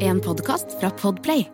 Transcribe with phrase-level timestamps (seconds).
[0.00, 1.44] En podcast fra Podplay.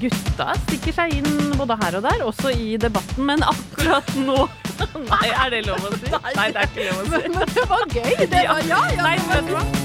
[0.00, 4.42] Gutta stikker seg inn både her og der, også i debatten, men akkurat nå
[5.08, 6.12] Nei, er det lov å si?
[6.36, 7.32] Nei, det er ikke lov å si.
[7.38, 8.12] Men det var gøy!
[8.20, 9.75] Det var, ja, ja, Nei, det var, hva?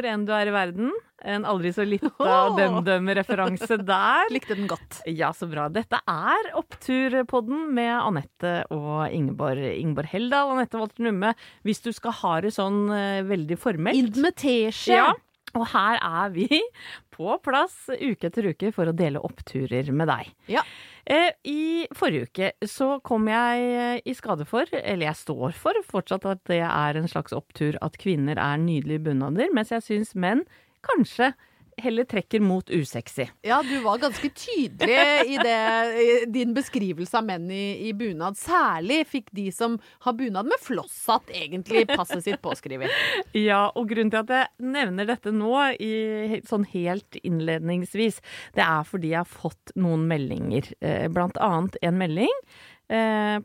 [0.00, 0.90] Hvor enn du er i verden.
[1.20, 2.08] En aldri så lita.
[2.56, 4.30] DumDum-referanse der.
[4.34, 5.02] likte den godt.
[5.04, 5.68] Ja, så bra.
[5.72, 9.60] Dette er Oppturpodden med Anette og Ingeborg.
[9.76, 11.34] Ingeborg Heldal, Anette Walter Numme.
[11.68, 14.00] Hvis du skal ha det sånn eh, veldig formelt.
[14.00, 14.96] Inn med teskje.
[14.96, 15.10] Ja.
[15.58, 16.46] Og her er vi
[17.16, 20.30] på plass uke etter uke for å dele oppturer med deg.
[20.52, 20.64] Ja.
[21.10, 25.84] Eh, I forrige uke så kom jeg eh, i skade for, eller jeg står for
[25.88, 30.14] fortsatt at det er en slags opptur at kvinner er nydelige bunader, mens jeg syns
[30.14, 30.44] menn
[30.86, 31.32] kanskje
[31.84, 33.26] heller trekker mot usexy.
[33.46, 35.56] Ja, du var ganske tydelig i, det,
[36.00, 38.38] i din beskrivelse av menn i, i bunad.
[38.40, 42.90] Særlig fikk de som har bunad med flosshatt, egentlig passet sitt påskrevet.
[43.40, 48.20] Ja, og grunnen til at jeg nevner dette nå, i, sånn helt innledningsvis,
[48.56, 50.68] det er fordi jeg har fått noen meldinger.
[50.84, 52.34] Eh, Blant annet en melding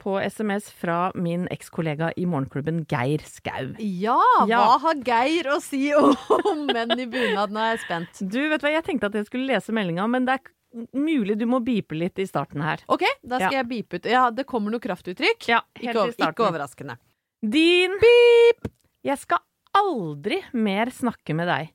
[0.01, 3.75] på SMS fra min ekskollega i Morgenklubben, Geir Skau.
[3.79, 4.17] Ja,
[4.49, 4.63] Ja.
[4.65, 7.51] hva har Geir å si om menn i bunad?
[7.53, 8.23] Nå er jeg spent.
[8.31, 11.37] Du, vet du hva, jeg tenkte at jeg skulle lese meldinga, men det er mulig
[11.39, 12.81] du må beepe litt i starten her.
[12.89, 13.61] OK, da skal Ja.
[13.61, 14.05] jeg beepe ut.
[14.09, 15.45] Ja, det kommer noe kraftuttrykk.
[15.47, 16.33] Ja, helt Ikke, i starten.
[16.33, 16.97] ikke overraskende.
[17.45, 18.71] Din Beep!
[19.05, 19.39] Jeg skal
[19.75, 21.69] aldri mer snakke med deg.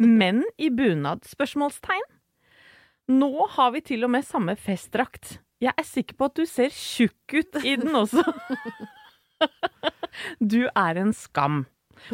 [0.00, 1.22] Menn i bunad?
[1.28, 2.08] Spørsmålstegn.
[3.10, 5.38] Nå har vi til og med samme festdrakt.
[5.60, 8.24] Jeg er sikker på at du ser tjukk ut i den også.
[10.40, 11.62] Du er en skam.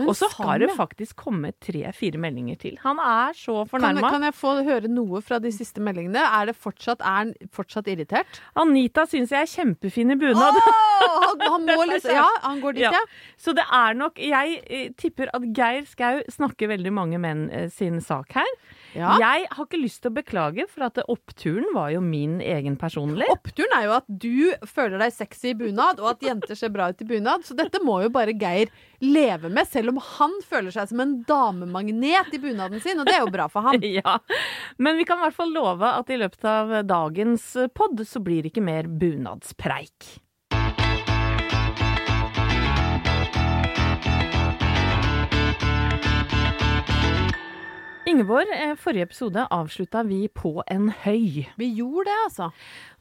[0.02, 2.74] Og så har det faktisk kommet tre-fire meldinger til.
[2.82, 4.08] Han er så Kan, fornærma.
[4.10, 6.18] kan jeg få høre noe fra de siste meldingene?
[6.26, 8.40] Er, det fortsatt, er han fortsatt irritert?
[8.58, 10.58] Anita syns jeg er kjempefin i bunad.
[10.58, 12.90] Oh, han, han må liksom Ja, han går dit, Ja.
[12.98, 13.04] ja.
[13.38, 17.68] Så det er nok Jeg eh, tipper at Geir Skau snakker veldig mange menn eh,
[17.70, 18.52] sin sak her.
[18.96, 19.12] Ja.
[19.20, 23.28] Jeg har ikke lyst til å beklage, for at oppturen var jo min egen personlig.
[23.34, 26.88] Oppturen er jo at du føler deg sexy i bunad, og at jenter ser bra
[26.90, 27.44] ut i bunad.
[27.46, 28.72] Så dette må jo bare Geir
[29.04, 33.00] leve med, selv om han føler seg som en damemagnet i bunaden sin.
[33.00, 33.82] Og det er jo bra for han.
[33.96, 34.18] Ja.
[34.82, 37.44] Men vi kan i hvert fall love at i løpet av dagens
[37.76, 40.16] pod så blir det ikke mer bunadspreik.
[48.06, 51.42] Ingeborg, eh, forrige episode avslutta vi på en høy.
[51.58, 52.46] Vi gjorde det, altså.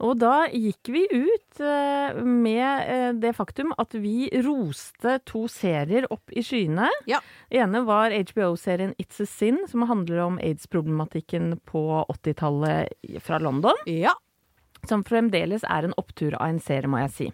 [0.01, 6.07] Og da gikk vi ut eh, med eh, det faktum at vi roste to serier
[6.09, 6.89] opp i skyene.
[7.05, 7.21] Ja.
[7.53, 13.77] Ene var HBO-serien It's a Sin, som handler om aids-problematikken på 80-tallet fra London.
[13.85, 14.17] Ja.
[14.89, 17.29] Som fremdeles er en opptur av en serie, må jeg si.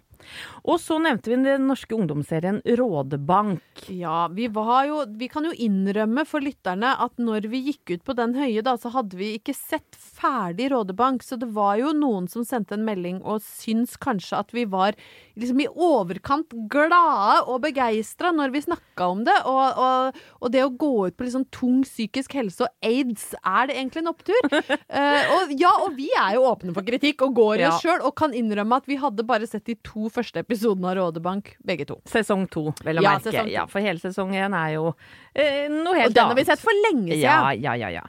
[0.64, 3.62] Og så nevnte vi den norske ungdomsserien Rådebank.
[3.90, 8.04] Ja, vi var jo Vi kan jo innrømme for lytterne at når vi gikk ut
[8.06, 11.22] på den høye, da, så hadde vi ikke sett ferdig Rådebank.
[11.26, 14.94] Så det var jo noen som sendte en melding og syns kanskje at vi var
[15.38, 19.36] liksom i overkant glade og begeistra når vi snakka om det.
[19.48, 23.68] Og, og, og det å gå ut på liksom tung psykisk helse og aids, er
[23.70, 24.40] det egentlig en opptur?
[24.52, 27.72] uh, og ja, og vi er jo åpne for kritikk og går i Ja.
[27.72, 30.96] oss sjøl og kan innrømme at vi hadde bare sett de to første episodene av
[30.98, 31.98] Rådebank, begge to.
[32.08, 33.44] Sesong to, vel å Ja, merke.
[33.50, 34.92] Ja, for hele sesong én er jo
[35.34, 36.12] eh, noe helt annet.
[36.12, 37.26] Og den har vi sett for lenge siden.
[37.26, 37.92] Ja, ja, ja.
[38.00, 38.06] ja.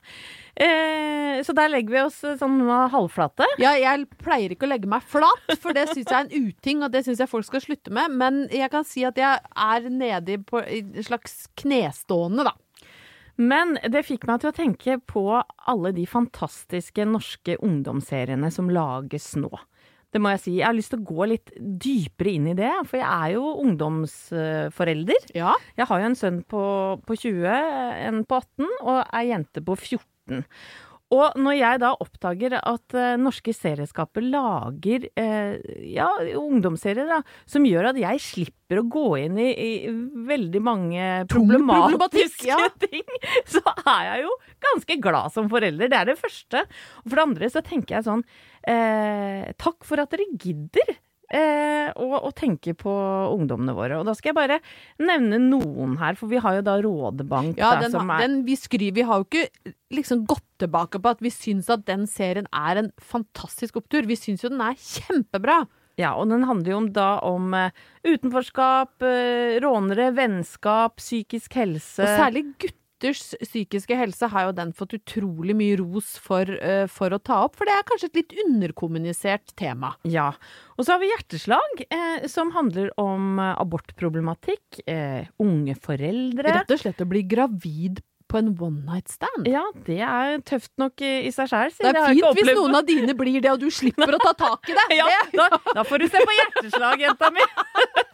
[0.53, 2.59] Eh, så der legger vi oss eh, sånn
[2.93, 3.47] halvflate.
[3.61, 6.83] Ja, jeg pleier ikke å legge meg flat, for det syns jeg er en uting,
[6.85, 8.13] og det syns jeg folk skal slutte med.
[8.19, 12.53] Men jeg kan si at jeg er nedi på en slags knestående, da.
[13.41, 19.31] Men det fikk meg til å tenke på alle de fantastiske norske ungdomsseriene som lages
[19.41, 19.49] nå.
[20.13, 20.53] Det må jeg si.
[20.59, 23.55] Jeg har lyst til å gå litt dypere inn i det, for jeg er jo
[23.63, 25.27] ungdomsforelder.
[25.37, 25.55] Ja.
[25.79, 26.63] Jeg har jo en sønn på,
[27.07, 27.45] på 20,
[28.07, 30.43] en på 18 og ei jente på 14.
[31.13, 36.07] Og når jeg da oppdager at uh, norske serieskaper lager uh, ja,
[36.39, 37.19] ungdomsserier da,
[37.49, 39.91] som gjør at jeg slipper å gå inn i, i
[40.29, 42.57] veldig mange problematiske ja.
[42.85, 43.05] ting,
[43.45, 44.33] så er jeg jo
[44.65, 45.91] ganske glad som forelder.
[45.91, 46.65] Det er det første.
[47.03, 48.25] Og for det andre så tenker jeg sånn
[48.69, 50.95] eh, Takk for at dere gidder.
[51.33, 52.91] Eh, å, å, tenke på
[53.33, 53.97] ungdommene våre.
[53.97, 54.59] Og da skal jeg bare
[55.01, 57.57] nevne noen her, for vi har jo da Rådebank.
[57.57, 61.01] Ja, da, den, som er, den, vi skriver, Vi har jo ikke liksom gått tilbake
[61.01, 64.05] på at vi syns at den serien er en fantastisk opptur.
[64.09, 65.63] Vi syns jo den er kjempebra.
[65.97, 67.73] Ja, og den handler jo om, da om eh,
[68.05, 72.01] utenforskap, eh, rånere, vennskap, psykisk helse.
[72.01, 72.47] Og særlig
[73.03, 77.43] gutters psykiske helse har jo den fått utrolig mye ros for, uh, for å ta
[77.45, 79.93] opp, for det er kanskje et litt underkommunisert tema.
[80.07, 80.31] Ja.
[80.77, 86.47] Og så har vi Hjerteslag, eh, som handler om eh, abortproblematikk, eh, unge foreldre.
[86.47, 88.01] Rett og slett å bli gravid
[88.31, 89.45] på en one night stand.
[89.45, 91.75] Ja, det er tøft nok i, i seg sjæl.
[91.77, 94.71] Det er fint hvis noen av dine blir det, og du slipper å ta tak
[94.71, 94.87] i det.
[95.01, 97.45] ja, da, da får du se på hjerteslag, jenta mi!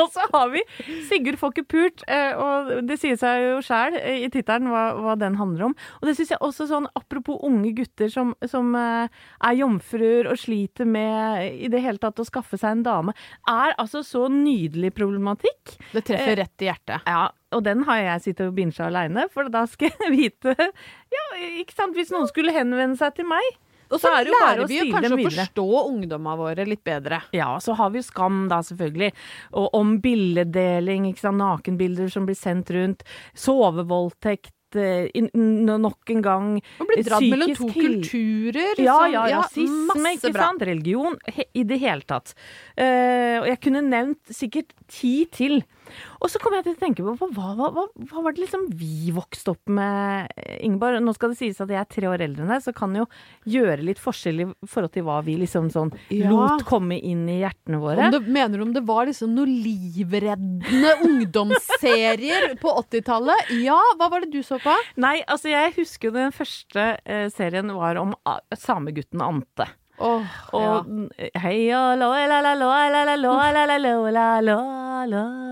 [0.00, 0.62] og så har vi
[1.08, 5.16] Sigurd får ikke pult, eh, og det sier seg jo sjæl i tittelen hva, hva
[5.20, 5.76] den handler om.
[6.00, 9.08] Og det syns jeg også sånn, apropos unge gutter som, som eh,
[9.48, 13.16] er jomfruer og sliter med i det hele tatt å skaffe seg en dame,
[13.50, 15.76] er altså så nydelig problematikk.
[15.92, 17.06] Det treffer rett i hjertet.
[17.08, 21.24] Ja, og den har jeg sittet og binsja aleine, for da skal jeg vite Ja,
[21.62, 23.54] ikke sant, hvis noen skulle henvende seg til meg.
[23.90, 27.20] Og så er det jo bare å kanskje å forstå ungdommene våre litt bedre.
[27.36, 29.12] Ja, så har vi jo Skam, da, selvfølgelig.
[29.60, 31.38] Og om bildedeling, ikke sant.
[31.40, 33.04] Nakenbilder som blir sendt rundt.
[33.36, 34.52] Sovevoldtekt.
[34.74, 36.48] eh, Nok en gang.
[36.80, 38.74] Man blir dratt mellom to kulturer.
[38.82, 40.62] Ja, ja, ja, rasisme, ikke sant.
[40.66, 41.16] Religion.
[41.54, 42.34] I det hele tatt.
[42.76, 45.62] Eh, og jeg kunne nevnt sikkert ti til.
[46.20, 48.66] Og så kom jeg til å tenke på hva, hva, hva, hva var det liksom
[48.76, 50.32] vi vokste opp med,
[50.64, 51.00] Ingeborg?
[51.04, 53.06] Nå skal det sies at jeg er tre år eldre enn deg, så kan jo
[53.48, 56.30] gjøre litt forskjell i forhold til hva vi liksom sånn Ja.
[56.32, 58.08] lot komme inn i hjertene våre.
[58.08, 63.50] Om det, mener du om det var liksom noen livreddende ungdomsserier på 80-tallet?
[63.62, 64.74] Ja, hva var det du så på?
[65.00, 69.68] Nei, altså jeg husker jo den første eh, serien var om ah, samegutten Ante.
[69.96, 70.16] Ja.
[70.52, 70.90] Og
[71.40, 75.45] heia la la la la la la la la la la la la la la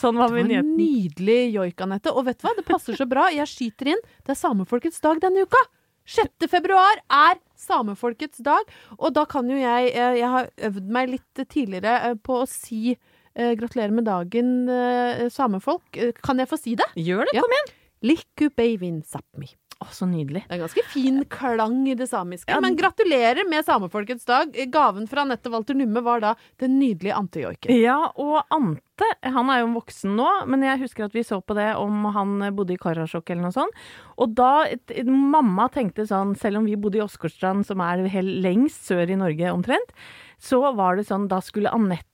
[0.00, 0.76] Sånn var vignetten.
[0.78, 2.12] nydelig joik, Anette.
[2.14, 3.28] Og vet du hva, det passer så bra.
[3.34, 4.02] Jeg skyter inn.
[4.24, 5.62] Det er samefolkets dag denne uka.
[6.10, 6.46] 6.
[6.50, 8.64] februar er samefolkets dag.
[8.98, 12.48] Og da kan jo jeg eh, Jeg har øvd meg litt tidligere eh, på å
[12.48, 16.00] si eh, gratulerer med dagen, eh, samefolk.
[16.24, 16.88] Kan jeg få si det?
[16.96, 17.42] Gjør det, Ja.
[17.44, 17.74] kom igjen!
[18.02, 19.50] Likku beivin sapmi.
[19.80, 20.42] Å, så nydelig.
[20.44, 22.52] Det er ganske fin klang i det samiske.
[22.52, 24.52] Ja, men gratulerer med samefolkets dag.
[24.68, 27.72] Gaven fra Anette Walter Numme var da den nydelige Ante Joiken.
[27.80, 31.56] Ja, og Ante, han er jo voksen nå, men jeg husker at vi så på
[31.56, 33.80] det om han bodde i Karasjok eller noe sånt.
[34.20, 34.68] Og da
[35.08, 39.16] mamma tenkte sånn, selv om vi bodde i Åsgårdstrand, som er helt lengst sør i
[39.16, 39.96] Norge omtrent,
[40.40, 42.09] så var det sånn, da skulle Anette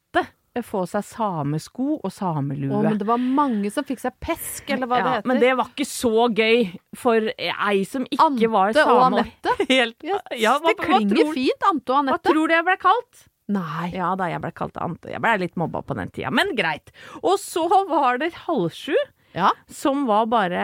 [0.64, 2.73] få seg samesko og samelue.
[2.73, 5.31] Å, men det var mange som fikk seg pesk, eller hva ja, det heter.
[5.33, 6.66] Men det var ikke så gøy
[6.97, 9.07] for ei som ikke Ante var og same.
[9.11, 9.57] Anette?
[9.75, 12.78] Helt, Ja, ja, hva, det klinger tror, fint, Ante og Hva tror du jeg ble
[12.87, 13.26] kalt?
[13.57, 13.90] Nei.
[13.95, 15.12] Ja da, jeg ble kalt Ante.
[15.12, 16.90] Jeg ble litt mobba på den tida, men greit.
[17.23, 18.97] Og så var det halv sju,
[19.37, 20.61] Ja, som var bare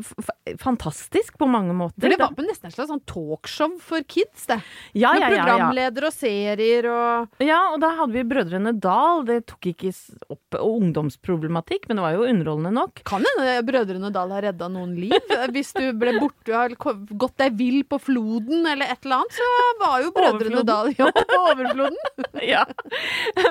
[0.00, 0.12] f
[0.58, 2.00] fantastisk på mange måter.
[2.00, 4.56] for det var på nesten et slags sånn talkshow for kids, det.
[4.98, 5.44] ja, Med ja, ja, ja.
[5.44, 9.22] programleder og serier og ja, og da hadde vi Brødrene Dal.
[9.28, 9.92] Det tok ikke
[10.32, 13.02] opp ungdomsproblematikk, men det var jo underholdende nok.
[13.06, 15.34] Kan hende Brødrene Dal har redda noen liv.
[15.54, 16.76] Hvis du ble borte og har
[17.14, 21.10] gått deg vill på floden eller et eller annet, så var jo Brødrene Dal ja,
[21.14, 22.00] på overfloden.
[22.54, 22.64] ja.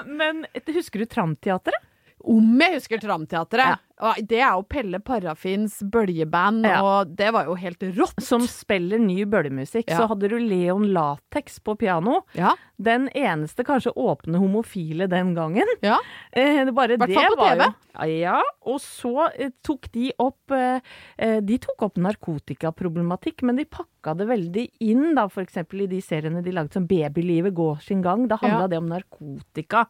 [0.10, 1.86] Men husker du Tramteatret?
[2.20, 3.78] Om jeg husker Tramteatret.
[3.78, 3.78] Ja.
[4.02, 6.82] Og Det er jo Pelle Parafins bøljeband, Ja.
[6.82, 8.22] og det var jo helt rått.
[8.24, 9.90] Som spiller ny bøljemusikk.
[9.90, 9.98] Ja.
[9.98, 12.22] Så hadde du Leon Latex på piano.
[12.34, 12.54] Ja.
[12.82, 15.68] Den eneste kanskje åpne homofile den gangen.
[15.82, 15.98] ja.
[16.32, 17.66] Eh, bare Hvert det på var TV.
[17.66, 20.80] Jo, ja, og så eh, tok de opp eh,
[21.18, 26.00] eh, De tok opp narkotikaproblematikk, men de pakka det veldig inn, da, eksempel i de
[26.04, 28.28] seriene de lagde som Babylivet går sin gang.
[28.28, 28.68] Da handla Ja.
[28.68, 29.88] det om narkotika.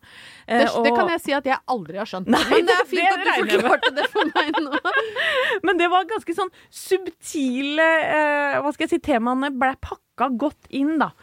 [0.48, 2.28] Eh, Det, det kan jeg si at jeg aldri har skjønt.
[2.28, 4.80] Nei, Men det er fint det at du forklarte det for meg nå.
[5.66, 10.70] Men det var ganske sånn subtile eh, Hva skal jeg si Temaene ble pakka godt
[10.76, 11.14] inn, da.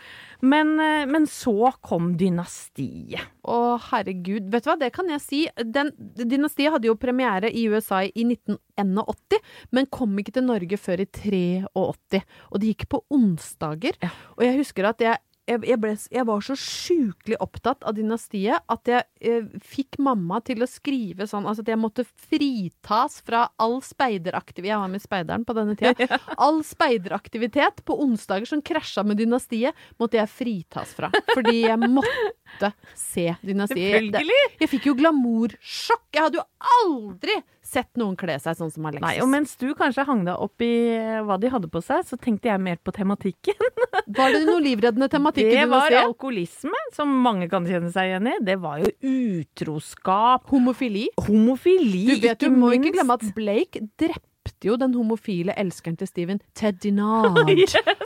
[0.41, 3.25] Men, eh, men så kom dynastiet.
[3.49, 3.59] Å,
[3.91, 4.51] herregud.
[4.53, 5.43] Vet du hva, det kan jeg si.
[5.57, 9.41] Den, dynastiet hadde jo premiere i USA i 1981,
[9.77, 11.45] men kom ikke til Norge før i 83.
[11.77, 13.97] Og det gikk på onsdager.
[14.05, 14.13] Ja.
[14.37, 18.65] Og jeg husker at jeg jeg, jeg, ble, jeg var så sjukelig opptatt av dynastiet
[18.73, 23.45] at jeg eh, fikk mamma til å skrive sånn Altså at jeg måtte fritas fra
[23.63, 26.19] all speideraktivitet Jeg var med Speideren på denne tida.
[26.43, 31.11] All speideraktivitet på onsdager som krasja med dynastiet, måtte jeg fritas fra.
[31.31, 34.11] Fordi jeg måtte se dynastiet.
[34.11, 34.41] Selvfølgelig.
[34.63, 36.09] Jeg fikk jo glamoursjokk.
[36.17, 36.47] Jeg hadde jo
[36.81, 39.03] aldri sett noen kle seg sånn som Alexis.
[39.05, 42.05] Nei, og mens du kanskje hang deg opp i eh, hva de hadde på seg,
[42.07, 43.59] så tenkte jeg mer på tematikken.
[44.19, 45.59] Var det noe livreddende tematikk se?
[45.59, 48.37] Det var alkoholisme, som mange kan kjenne seg igjen i.
[48.47, 51.09] Det var jo utroskap, Homofili.
[51.27, 56.07] homofili, Du vet, du må ikke glemme at Blake drepte jo den homofile elskeren til
[56.07, 57.41] Steven, Ted Dinard.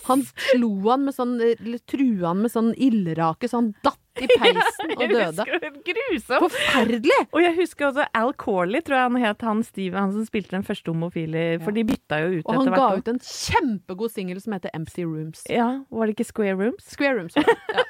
[0.09, 4.27] Han slo han med sånn, eller trua han med sånn ildrake, så han datt i
[4.27, 5.45] peisen og døde.
[5.87, 6.45] grusomt.
[6.47, 7.19] Forferdelig!
[7.31, 10.57] Og jeg husker også Al Corley, tror jeg han het, han Steve, han som spilte
[10.57, 14.41] den første homofile, for de bytta jo ut Og han ga ut en kjempegod singel
[14.43, 15.45] som heter Empty Rooms.
[15.51, 16.91] Ja, var det ikke Square Rooms?
[16.91, 17.37] Square Rooms.
[17.39, 17.57] var det.
[17.77, 17.87] Ja.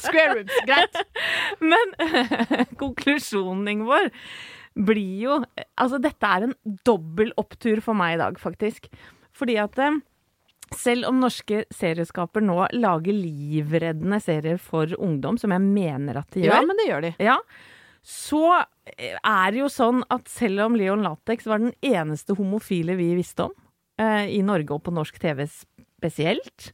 [0.00, 1.00] Square Rooms, greit.
[1.72, 1.94] Men
[2.80, 4.10] konklusjonen vår
[4.80, 5.38] blir jo
[5.80, 6.54] Altså, dette er en
[6.86, 8.86] dobbel opptur for meg i dag, faktisk.
[9.36, 9.98] Fordi at eh,
[10.76, 16.44] selv om norske serieskaper nå lager livreddende serier for ungdom, som jeg mener at de
[16.46, 17.12] gjør Ja, men det gjør de.
[17.22, 17.38] Ja,
[18.06, 18.44] så
[18.96, 23.48] er det jo sånn at selv om Leon Latex var den eneste homofile vi visste
[23.50, 23.56] om,
[24.00, 26.70] eh, i Norge og på norsk TV spesielt,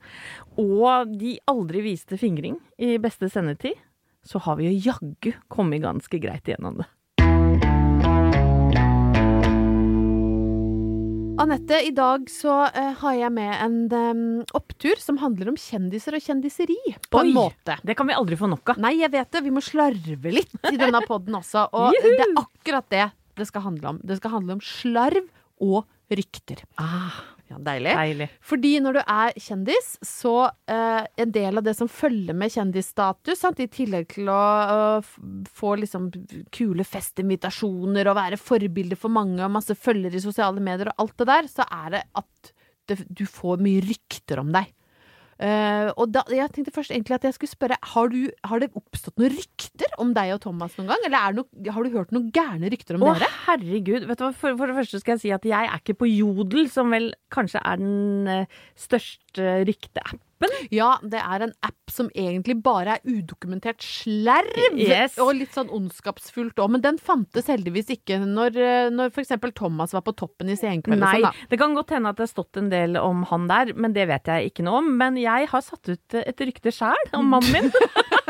[0.57, 3.75] og de aldri viste fingring i beste sendetid,
[4.27, 6.87] så har vi jo jaggu kommet ganske greit igjennom det.
[11.37, 14.21] Anette, i dag så uh, har jeg med en um,
[14.57, 16.79] opptur som handler om kjendiser og kjendiseri,
[17.13, 17.27] på Oi.
[17.27, 17.77] en måte.
[17.85, 18.81] Det kan vi aldri få nok av.
[18.81, 19.43] Nei, jeg vet det.
[19.45, 21.67] Vi må slarve litt i denne poden også.
[21.77, 22.09] Og Juhu!
[22.09, 24.01] det er akkurat det det skal handle om.
[24.01, 25.29] Det skal handle om slarv
[25.61, 26.63] og rykter.
[26.81, 27.93] Ah, Ja, deilig.
[27.95, 28.27] deilig.
[28.43, 30.35] Fordi når du er kjendis, så
[30.67, 33.63] eh, en del av det som følger med kjendisstatus, sant?
[33.63, 34.41] i tillegg til å
[34.99, 35.13] uh,
[35.55, 36.09] få liksom
[36.55, 41.17] kule festinvitasjoner og være forbilde for mange og masse følgere i sosiale medier og alt
[41.23, 42.53] det der, så er det at
[42.91, 44.73] det, du får mye rykter om deg.
[45.37, 48.71] Eh, og da, jeg tenkte først egentlig at jeg skulle spørre Har, du, har det
[48.73, 51.03] oppstått noen rykter om deg og Thomas noen gang?
[51.05, 53.29] Eller er noe, har du hørt noen gærne rykter om Å, dere?
[53.45, 54.07] herregud.
[54.09, 54.33] Vet du hva?
[54.33, 57.11] For, for det første skal jeg si at jeg er ikke på Jodel, som vel
[57.35, 60.23] kanskje er den eh, største rykteappen.
[60.75, 64.77] Ja, det er en app som egentlig bare er udokumentert slerv.
[64.77, 65.17] Yes.
[65.23, 66.75] Og litt sånn ondskapsfullt òg.
[66.75, 69.37] Men den fantes heldigvis ikke når, eh, når f.eks.
[69.57, 71.01] Thomas var på toppen i Senkveld.
[71.01, 73.73] Nei, sånn, det kan godt hende at det har stått en del om han der,
[73.77, 74.93] men det vet jeg ikke noe om.
[75.01, 77.73] Men jeg har satt ut et rykte sjæl om mannen min.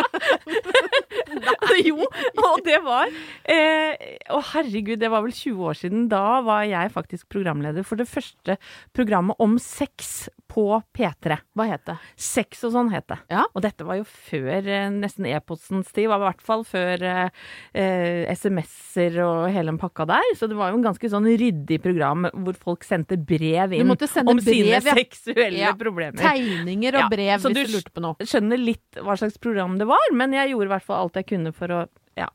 [1.89, 2.07] jo,
[2.41, 3.11] og det var
[3.51, 3.95] eh,
[4.33, 6.07] Å, herregud, det var vel 20 år siden.
[6.13, 8.59] Da var jeg faktisk programleder for det første
[8.97, 11.39] programmet om sex på P3.
[11.57, 11.97] Hva het det?
[12.21, 13.19] Sex og sånn het det.
[13.33, 13.45] Ja.
[13.53, 17.43] Og dette var jo før eh, nesten e-postens tid, var i hvert fall før eh,
[17.77, 20.33] eh, SMS-er og hele den pakka der.
[20.39, 24.33] Så det var jo en ganske sånn ryddig program hvor folk sendte brev inn sende
[24.33, 24.81] om sine ja.
[24.87, 25.75] seksuelle Ja.
[25.79, 26.21] problemer.
[26.21, 28.17] Tegninger og brev, hvis du lurte på noe.
[28.21, 31.07] Så du Skjønner litt hva slags program det var, men jeg gjorde i hvert fall
[31.07, 31.79] alt jeg kunne for å
[32.17, 32.29] ja,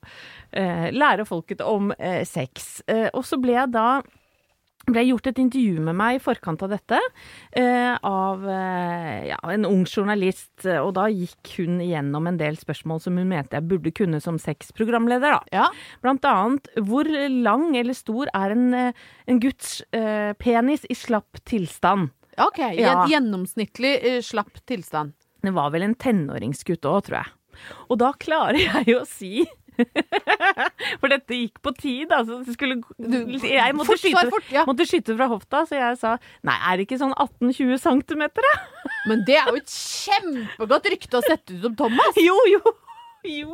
[0.51, 2.81] eh, lære folket om eh, sex.
[2.87, 3.85] Eh, og så ble jeg da
[4.89, 6.97] ble gjort et intervju med meg i forkant av dette
[7.53, 12.57] eh, av eh, ja, en ung journalist, eh, og da gikk hun igjennom en del
[12.57, 15.37] spørsmål som hun mente jeg burde kunne som sexprogramleder.
[15.53, 15.67] Ja.
[16.01, 21.43] Blant annet, hvor lang eller stor er en, eh, en guds eh, penis i slapp
[21.45, 22.09] tilstand?
[22.41, 22.59] OK.
[22.73, 22.73] Ja.
[23.05, 25.13] Gjen- Gjennomsnittlig eh, slapp tilstand.
[25.41, 27.31] Det var vel en tenåringsgutt òg, tror jeg.
[27.93, 29.43] Og da klarer jeg å si
[31.01, 32.41] For dette gikk på tid, altså.
[32.53, 34.65] Skulle, jeg måtte, Fort, skyte, fort, ja.
[34.67, 36.15] måtte skyte fra hofta, så jeg sa
[36.47, 38.53] nei, er det ikke sånn 18-20 cm, da?
[39.09, 42.17] Men det er jo et kjempegodt rykte å sette ut om Thomas!
[42.21, 42.61] Jo, jo.
[43.21, 43.53] Jo,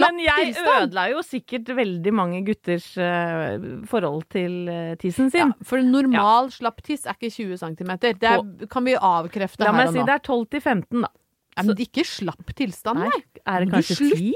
[0.00, 5.52] men jeg ødela jo sikkert veldig mange gutters uh, forhold til uh, tissen Ja, sin.
[5.68, 7.92] for normal slapp tiss er ikke 20 cm.
[8.00, 8.40] Det er,
[8.72, 10.06] kan vi avkrefte La her meg og si nå.
[10.08, 11.12] det er 12 til 15, da.
[11.54, 13.20] Nei, men det er ikke slapp tilstand, nei.
[13.44, 14.32] er det kanskje 10?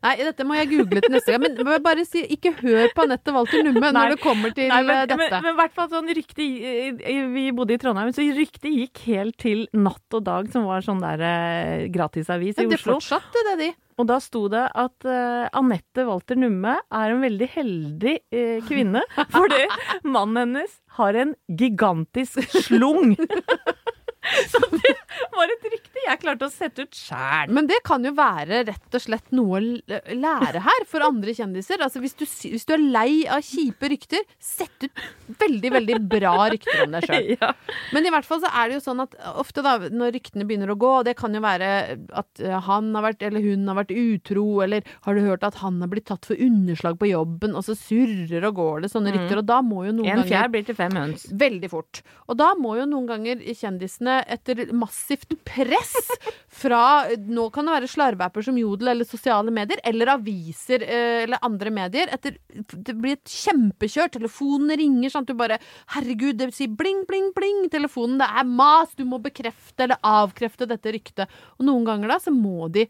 [0.00, 1.42] Nei, dette må jeg google til neste gang.
[1.44, 4.80] Men jeg bare si, ikke hør på Anette Walter Numme når det kommer til Nei,
[4.80, 5.18] eh, men, dette.
[5.20, 9.36] men, men hvert fall sånn rykte eh, Vi bodde i Trondheim, så ryktet gikk helt
[9.42, 12.96] til Natt og Dag, som var sånn der eh, gratisavis i Men det Oslo.
[12.96, 13.70] fortsatte, det, de.
[14.00, 19.02] Og da sto det at uh, Anette Walter Numme er en veldig heldig uh, kvinne,
[19.34, 19.60] fordi
[20.08, 23.12] mannen hennes har en gigantisk slung.
[24.52, 24.94] Så det
[25.34, 27.52] var et rykte jeg klarte å sette ut sjæl.
[27.54, 31.82] Men det kan jo være rett og slett noe å lære her for andre kjendiser.
[31.84, 35.02] Altså hvis du, hvis du er lei av kjipe rykter, sett ut
[35.40, 37.30] veldig, veldig bra rykter om deg sjøl.
[37.36, 37.52] Ja.
[37.94, 40.72] Men i hvert fall så er det jo sånn at ofte da, når ryktene begynner
[40.74, 41.70] å gå, og det kan jo være
[42.22, 45.60] at eh, han har vært, eller hun har vært utro, eller har du hørt at
[45.62, 49.14] han har blitt tatt for underslag på jobben, og så surrer og går det sånne
[49.16, 51.26] rykter, og da må jo noen En ganger fjær blir til fem høns.
[51.40, 52.02] Veldig fort.
[52.30, 55.94] Og da må jo noen ganger kjendisene etter massivt press
[56.60, 61.42] fra Nå kan det være slarveapper som Jodel eller sosiale medier, eller aviser eh, eller
[61.46, 62.10] andre medier.
[62.14, 64.12] Etter, det blir et kjempekjør.
[64.18, 65.60] Telefonen ringer sånn at du bare
[65.94, 67.64] Herregud, det vil si bling, bling, bling.
[67.72, 68.94] Telefonen, det er mas.
[68.98, 71.40] Du må bekrefte eller avkrefte dette ryktet.
[71.58, 72.86] Og noen ganger da så må de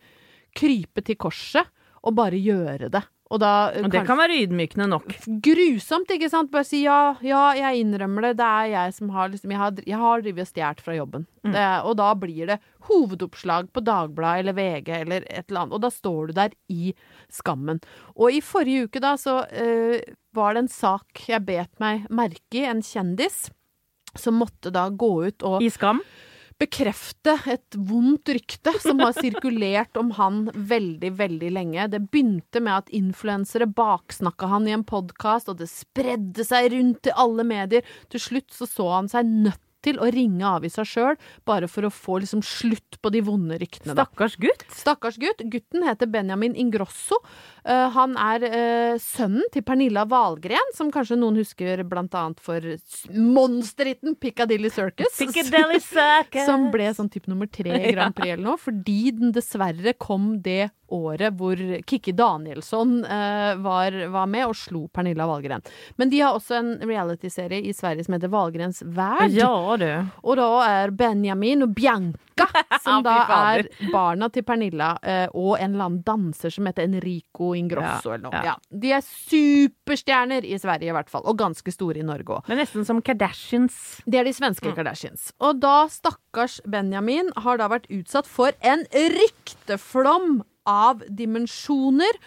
[0.57, 1.69] krype til korset
[2.01, 3.03] og bare gjøre det.
[3.31, 5.13] Og da eh, Og det kan være ydmykende nok.
[5.45, 6.51] grusomt, ikke sant?
[6.51, 8.33] Bare si ja, ja, jeg innrømmer det.
[8.41, 11.27] Det er jeg som har liksom Jeg har, jeg har drevet og stjålet fra jobben.
[11.47, 12.59] Det, og da blir det
[12.91, 15.77] hovedoppslag på Dagbladet eller VG eller et eller annet.
[15.79, 16.95] Og da står du der i
[17.33, 17.81] skammen.
[18.17, 20.03] Og i forrige uke da så eh,
[20.37, 22.67] var det en sak jeg bet meg merke i.
[22.67, 23.49] En kjendis
[24.19, 26.03] som måtte da gå ut og I skam.
[26.61, 31.89] Bekrefte et vondt rykte som har sirkulert om han veldig, veldig lenge.
[31.95, 37.03] Det begynte med at influensere baksnakka han i en podkast, og det spredde seg rundt
[37.07, 37.97] til alle medier.
[38.13, 41.17] Til slutt så så han seg nødt til å ringe avisa sjøl,
[41.49, 43.95] bare for å få liksom slutt på de vonde ryktene.
[43.95, 44.05] da.
[44.05, 44.65] Stakkars gutt.
[44.77, 45.41] Stakkars gutt.
[45.53, 47.21] Gutten heter Benjamin Ingrosso.
[47.65, 52.65] Eh, han er eh, sønnen til Pernilla Wahlgren, som kanskje noen husker blant annet for
[53.15, 55.19] monsterhiten Piccadilly Circus.
[55.19, 56.47] Piccadilly Circus.
[56.49, 60.37] Som ble sånn type nummer tre i Grand Prix eller noe, fordi den dessverre kom
[60.45, 65.63] det året hvor Kikki Danielsson eh, var, var med og slo Pernilla Wahlgren.
[66.01, 69.31] Men de har også en realityserie i Sverige som heter Wahlgrens verd.
[69.37, 69.95] Ja, det.
[70.25, 72.19] Og da er Benjamin og Bianca,
[72.85, 73.17] som da
[73.55, 78.27] er barna til Pernilla, eh, og en eller annen danser som heter Enrico Ingrosso eller
[78.29, 78.43] noe.
[78.47, 78.57] ja.
[78.71, 82.51] De er superstjerner i Sverige i hvert fall, og ganske store i Norge òg.
[82.51, 84.01] Men nesten som Kardashians.
[84.07, 85.31] Det er de svenske Kardashians.
[85.41, 92.21] Og da stakkars Benjamin har da vært utsatt for en rykteflom av dimensjoner.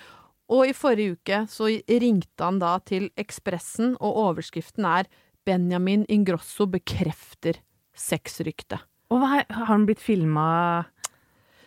[0.54, 5.08] Og i forrige uke så ringte han da til Ekspressen, og overskriften er
[5.46, 7.60] 'Benjamin Ingrosso bekrefter
[7.96, 8.80] sexrykte'.
[9.14, 10.48] Og har han blitt filma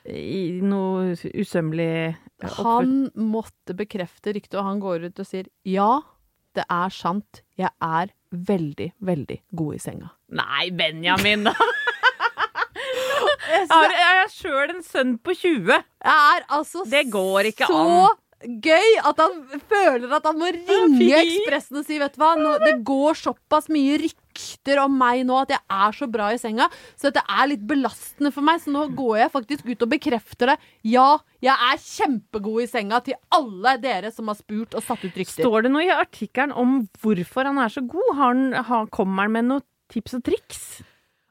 [0.06, 2.66] i noe usømmelig oppførsel?
[2.66, 2.92] Han
[3.32, 6.00] måtte bekrefte ryktet, og han går ut og sier 'ja,
[6.56, 10.10] det er sant, jeg er veldig, veldig god i senga'.
[10.30, 11.54] Nei, Benjamin, da!
[13.46, 15.66] Jeg har, jeg sjøl en sønn på 20.
[15.66, 17.78] Det er altså Det går ikke så
[18.10, 18.16] an.
[18.62, 19.36] gøy at han
[19.70, 23.70] føler at han må ringe Ekspressen og si vet du hva, nå, det går såpass
[23.72, 24.25] mye rykter
[24.82, 28.32] om meg nå at jeg er så bra i senga, så dette er litt belastende
[28.34, 30.56] for meg, så nå går jeg faktisk ut og bekrefter det.
[30.96, 31.08] Ja,
[31.44, 35.44] jeg er kjempegod i senga til alle dere som har spurt og satt ut rykter.
[35.44, 38.12] Står det noe i artikkelen om hvorfor han er så god?
[38.16, 40.62] Har han, har, kommer han med noen tips og triks?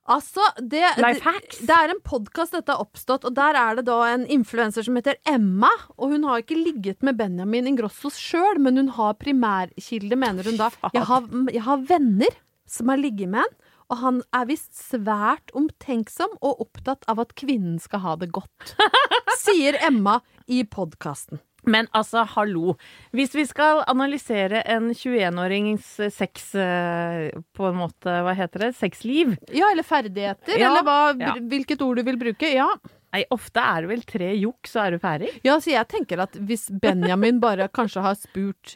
[0.05, 4.27] Altså, det, det er en podkast dette har oppstått, og der er det da en
[4.29, 5.71] influenser som heter Emma.
[5.97, 10.61] Og hun har ikke ligget med Benjamin Ingrossos sjøl, men hun har primærkilde, mener hun
[10.61, 10.69] da.
[10.93, 12.37] Jeg har, jeg har venner
[12.69, 17.35] som har ligget med han, og han er visst svært omtenksom og opptatt av at
[17.37, 18.73] kvinnen skal ha det godt.
[19.45, 21.41] Sier Emma i podkasten.
[21.65, 22.75] Men altså, hallo.
[23.15, 28.75] Hvis vi skal analysere en 21-årings sex eh, På en måte, hva heter det?
[28.77, 29.33] Sexliv?
[29.49, 31.33] Ja, eller ferdigheter, Ja, eller hva, ja.
[31.41, 32.51] hvilket ord du vil bruke.
[32.53, 32.69] Ja.
[33.15, 35.31] Nei, ofte er det vel tre jokk, så er du ferdig?
[35.45, 38.75] Ja, så jeg tenker at hvis Benjamin bare kanskje har spurt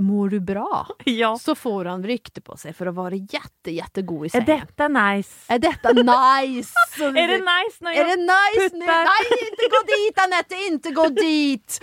[0.00, 0.86] Mår du bra?
[1.10, 1.34] Ja.
[1.36, 5.32] Så får han rykte på seg for å være jätte, jättegod i Er dette nice?
[5.52, 6.72] Er dette nice?
[7.10, 8.70] Er det nice når Er det nice?
[8.70, 9.10] putter?
[9.10, 10.62] Nei, ikke gå dit, Anette!
[10.70, 11.78] Ikke gå dit!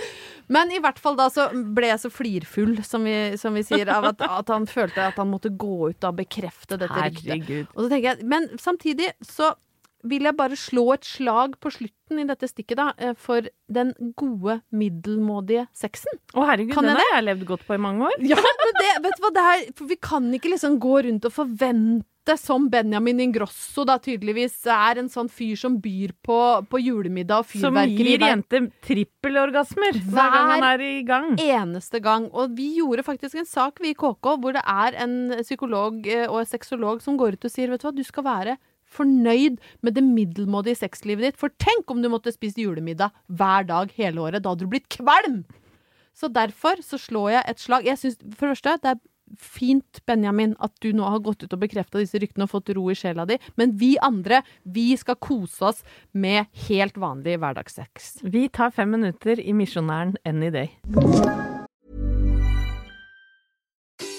[0.48, 3.90] Men i hvert fall da så ble jeg så flirfull, som vi, som vi sier,
[3.92, 7.28] av at, at han følte at han måtte gå ut og bekrefte dette ryktet.
[7.34, 7.72] Herregud.
[7.76, 9.52] Og så tenker jeg, Men samtidig så
[10.06, 13.94] vil jeg bare slå et slag på slutten i dette stikket, da, eh, for den
[14.16, 16.20] gode, middelmådige sexen.
[16.38, 18.20] Å herregud, Kan den jeg har jeg levd godt på i mange år.
[18.32, 21.26] Ja, men det, vet du hva, det er For vi kan ikke liksom gå rundt
[21.28, 26.82] og forvente som Benjamin Ingrosso da tydeligvis er en sånn fyr som byr på, på
[26.84, 31.30] julemiddag og Som gir jenter trippelorgasmer hver gang han er i gang.
[31.40, 32.28] eneste gang.
[32.36, 36.28] Og vi gjorde faktisk en sak vi i KK hvor det er en psykolog eh,
[36.28, 38.58] og sexolog som går ut og sier vet du hva, du skal være
[38.94, 41.40] fornøyd med det middelmådige sexlivet ditt.
[41.40, 44.44] For tenk om du måtte spise julemiddag hver dag hele året.
[44.44, 45.44] Da hadde du blitt kvalm!
[46.18, 47.86] Så derfor så slår jeg et slag.
[47.86, 49.04] Jeg synes, for det første, det er
[49.38, 52.88] fint, Benjamin, at du nå har gått ut og bekrefta disse ryktene og fått ro
[52.90, 53.38] i sjela di.
[53.60, 58.18] Men vi andre, vi skal kose oss med helt vanlig hverdagssex.
[58.24, 60.74] Vi tar fem minutter i Misjonæren any day.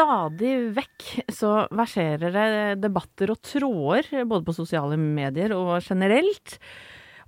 [0.00, 2.44] Stadig vekk så verserer det
[2.80, 6.54] debatter og tråder, både på sosiale medier og generelt,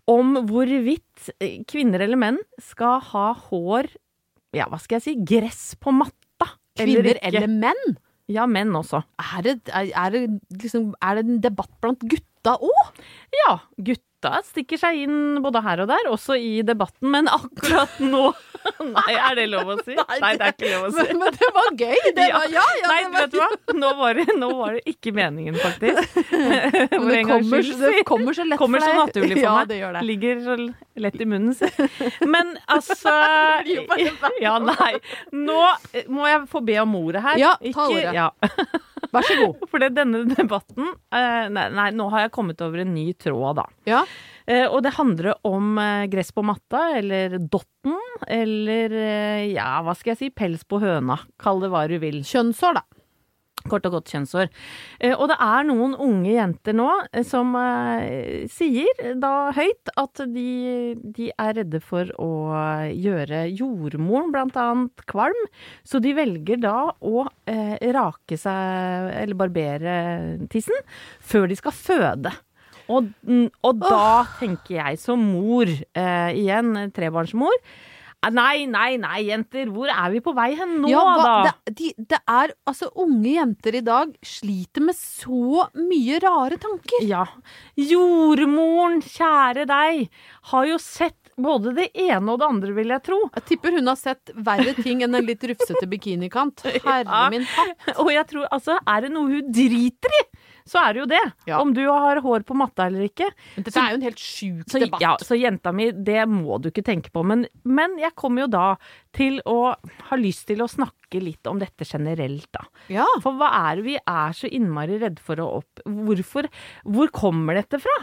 [0.08, 1.28] om hvorvidt
[1.68, 3.90] kvinner eller menn skal ha hår
[4.56, 6.48] Ja, hva skal jeg si gress på matta.
[6.80, 7.28] Kvinner ikke.
[7.28, 7.94] eller menn?
[8.32, 9.02] Ja, menn også.
[9.20, 10.22] Er det, er, er det,
[10.64, 13.04] liksom, er det en debatt blant gutta òg?
[13.36, 13.58] Ja,
[14.22, 18.32] gutta stikker seg inn både her og der, også i debatten, men akkurat nå
[18.78, 19.96] Nei, er det lov å si?
[20.22, 21.02] Nei, det er ikke lov å si.
[21.02, 21.96] Men, men det var gøy!
[22.12, 23.74] Det var, ja, ja, Nei, det var, vet du hva?
[23.74, 26.14] Nå var, det, nå var det ikke meningen, faktisk.
[26.30, 29.70] Det kommer, det kommer så lett Kommer så naturlig for ja, meg.
[29.72, 30.04] Det gjør det.
[30.06, 30.56] Ligger så
[31.06, 31.70] lett i munnen si.
[32.28, 33.16] Men altså.
[34.42, 34.92] Ja, nei.
[35.34, 35.58] Nå
[36.12, 37.42] må jeg få be om ordet her.
[37.42, 38.14] Ja, ta ordet.
[38.14, 38.30] Ja.
[39.10, 39.64] Vær så god.
[39.70, 43.66] For denne debatten eh, nei, nei, nå har jeg kommet over en ny tråd, da.
[43.88, 44.02] Ja.
[44.46, 47.98] Eh, og det handler om eh, gress på matta, eller dotten,
[48.30, 48.94] eller
[49.50, 51.18] ja, hva skal jeg si, pels på høna.
[51.42, 52.22] Kall det hva du vil.
[52.26, 53.01] Kjønnshår, da.
[53.70, 54.50] Kort og godt kjønnshår.
[55.00, 60.24] Eh, og det er noen unge jenter nå eh, som eh, sier da høyt at
[60.32, 60.48] de,
[61.16, 62.30] de er redde for å
[62.90, 65.44] gjøre jordmoren blant annet kvalm,
[65.86, 69.98] så de velger da å eh, rake seg, eller barbere
[70.52, 70.78] tissen,
[71.20, 72.32] før de skal føde.
[72.92, 77.54] Og, mm, og da tenker jeg som mor, eh, igjen trebarnsmor,
[78.30, 81.52] Nei, nei, nei, jenter, hvor er vi på vei hen nå, ja, hva, da?
[81.66, 87.02] det, de, det er altså Unge jenter i dag sliter med så mye rare tanker.
[87.02, 87.24] Ja.
[87.92, 90.04] Jordmoren, kjære deg,
[90.52, 93.18] har jo sett både det ene og det andre, vil jeg tro.
[93.34, 96.62] Jeg tipper hun har sett verre ting enn en litt rufsete bikinikant.
[96.84, 97.24] Herre Ja.
[97.32, 97.96] min hatt.
[97.98, 100.22] Og jeg tror, altså, er det noe hun driter i,
[100.68, 101.20] så er det jo det.
[101.48, 101.60] Ja.
[101.62, 103.28] Om du har hår på matta eller ikke.
[103.56, 105.00] Men Dette er jo en helt sjuk Så, debatt.
[105.04, 107.24] ja, så jenta mi, det må du ikke tenke på.
[107.26, 108.64] Men, men jeg kommer jo da
[109.16, 109.74] til å
[110.10, 112.64] ha lyst til å snakke litt om dette generelt, da.
[112.92, 113.06] Ja.
[113.24, 115.82] For hva er det vi er så innmari redde for å opp...
[115.86, 116.48] Hvorfor
[116.88, 117.96] Hvor kommer dette fra?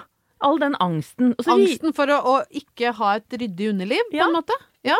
[0.45, 1.33] All den angsten.
[1.37, 4.55] Og så vi- Angsten for å, å ikke ha et ryddig underliv, på en måte.
[4.87, 4.95] Ja.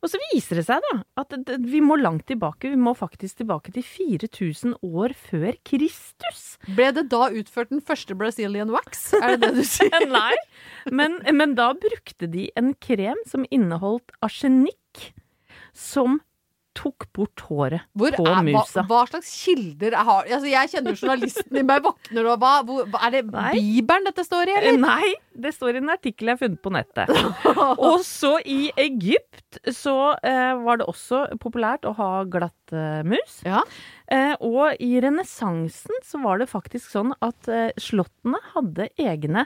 [0.00, 2.70] Og så viser det seg da at vi må langt tilbake.
[2.72, 6.44] Vi må faktisk tilbake til 4000 år før Kristus.
[6.76, 9.10] Ble det da utført den første Brazilian wax?
[9.20, 10.08] Er det det du sier?
[10.08, 10.34] Nei,
[10.88, 15.10] men, men da brukte de en krem som inneholdt arsenikk,
[15.76, 16.20] som
[16.80, 18.82] tok bort håret Hvor på er, musa.
[18.88, 22.52] hva slags kilder jeg har altså, Jeg kjenner jo journalisten i meg våkner og hva,
[22.64, 23.50] hvor, hva Er det Nei.
[23.58, 24.80] Bibelen dette står i, Eh, eller?
[24.86, 25.10] Nei,
[25.44, 27.12] det står i en artikkel jeg har funnet på nettet.
[27.90, 33.40] Og så i Egypt så eh, var det også populært å ha glattmus.
[33.46, 33.60] Ja.
[34.10, 39.44] Eh, og i renessansen så var det faktisk sånn at eh, slottene hadde egne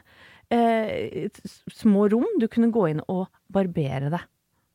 [0.54, 1.28] eh,
[1.74, 4.24] små rom du kunne gå inn og barbere deg.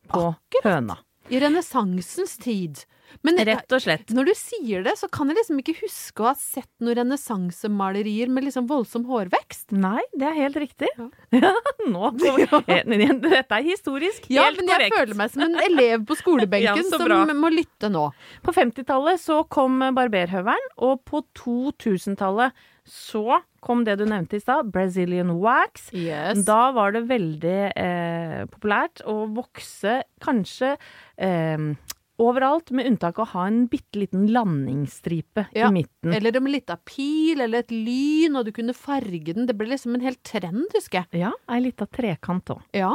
[0.10, 0.24] på
[0.66, 0.98] høna.
[1.30, 2.80] I renessansens tid.
[3.26, 4.12] Men Rett og slett.
[4.14, 8.30] når du sier det, så kan jeg liksom ikke huske å ha sett noen renessansemalerier
[8.30, 9.72] med liksom voldsom hårvekst.
[9.74, 10.90] Nei, det er helt riktig.
[11.34, 11.52] Ja,
[11.90, 12.84] nå kommer
[13.26, 14.98] Dette er historisk helt Ja, men jeg korrekt.
[15.00, 17.22] føler meg som en elev på skolebenken Ja, som bra.
[17.34, 18.06] må lytte nå.
[18.46, 22.54] På 50-tallet så kom barberhøvelen, og på 2000-tallet
[22.90, 25.90] så kom det du nevnte i stad, Brazilian wax.
[25.94, 26.44] Yes.
[26.48, 30.76] Da var det veldig eh, populært å vokse kanskje
[31.18, 31.70] eh,
[32.20, 36.14] overalt, med unntak av å ha en bitte liten landingsstripe Ja, i midten.
[36.16, 39.48] Eller en lita pil, eller et lyn, og du kunne farge den.
[39.48, 41.24] Det ble liksom en hel trend, husker jeg.
[41.24, 42.66] Ja, ei lita trekant òg.
[42.76, 42.92] Ja.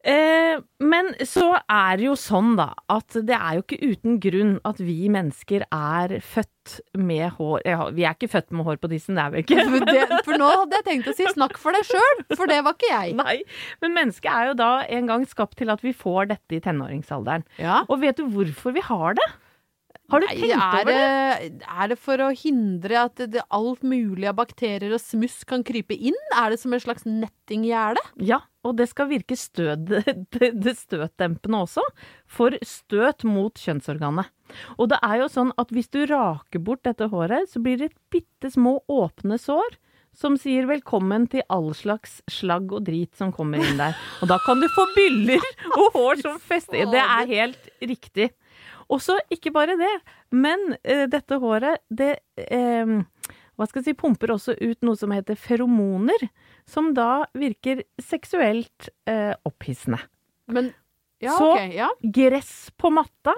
[0.00, 4.54] Eh, men så er det jo sånn, da, at det er jo ikke uten grunn
[4.64, 8.88] at vi mennesker er født med hår ja, Vi er ikke født med hår på
[8.92, 9.66] tissen, det er vi ikke.
[9.74, 12.62] For, det, for nå hadde jeg tenkt å si 'snakk for deg sjøl', for det
[12.64, 13.14] var ikke jeg.
[13.20, 13.36] Nei,
[13.84, 17.44] men mennesket er jo da en gang skapt til at vi får dette i tenåringsalderen.
[17.60, 17.82] Ja.
[17.88, 19.28] Og vet du hvorfor vi har det?
[20.10, 21.66] Har du Nei, tenkt er over det?
[21.70, 25.94] Er det for å hindre at det, alt mulig av bakterier og smuss kan krype
[25.94, 26.18] inn?
[26.34, 28.02] Er det som en slags nettinggjerde?
[28.26, 29.92] Ja, og det skal virke stød,
[30.34, 31.84] det, det støtdempende også,
[32.28, 34.32] for støt mot kjønnsorganet.
[34.78, 37.94] Og det er jo sånn at hvis du raker bort dette håret, så blir det
[38.12, 39.78] bitte små åpne sår.
[40.10, 43.94] Som sier velkommen til all slags slagg og drit som kommer inn der.
[44.18, 46.82] Og da kan du få byller og hår som fester.
[46.90, 48.26] Det er helt riktig.
[48.90, 49.92] Og så ikke bare det,
[50.34, 52.96] men eh, dette håret, det eh,
[53.54, 56.24] hva skal jeg si, pumper også ut noe som heter feromoner,
[56.66, 60.00] som da virker seksuelt eh, opphissende.
[60.50, 60.72] Men
[61.22, 61.90] ja, Så- okay, Ja.
[62.02, 63.34] Gress på matta,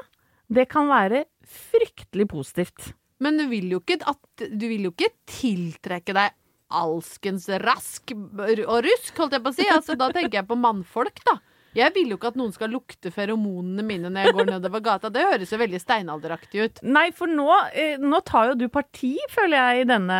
[0.48, 2.92] det kan være fryktelig positivt.
[3.22, 6.32] Men du vil jo ikke, at, du vil jo ikke tiltrekke deg
[6.72, 9.66] alskens rask og rusk, holdt jeg på å si.
[9.68, 11.36] Altså, da tenker jeg på mannfolk, da.
[11.76, 15.10] Jeg vil jo ikke at noen skal lukte feromonene mine når jeg går nedover gata.
[15.12, 16.82] Det høres jo veldig steinalderaktig ut.
[16.84, 20.18] Nei, for nå, eh, nå tar jo du parti, føler jeg, i denne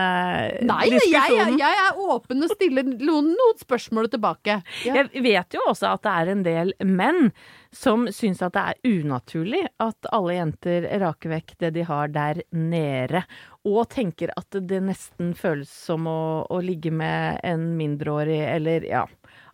[0.69, 4.61] Nei, jeg, jeg, jeg er åpen og stiller noen, noen spørsmål tilbake.
[4.87, 5.03] Ja.
[5.03, 7.33] Jeg vet jo også at det er en del menn
[7.73, 12.43] som syns at det er unaturlig at alle jenter raker vekk det de har der
[12.53, 13.23] nede,
[13.69, 19.07] og tenker at det nesten føles som å, å ligge med en mindreårig, eller ja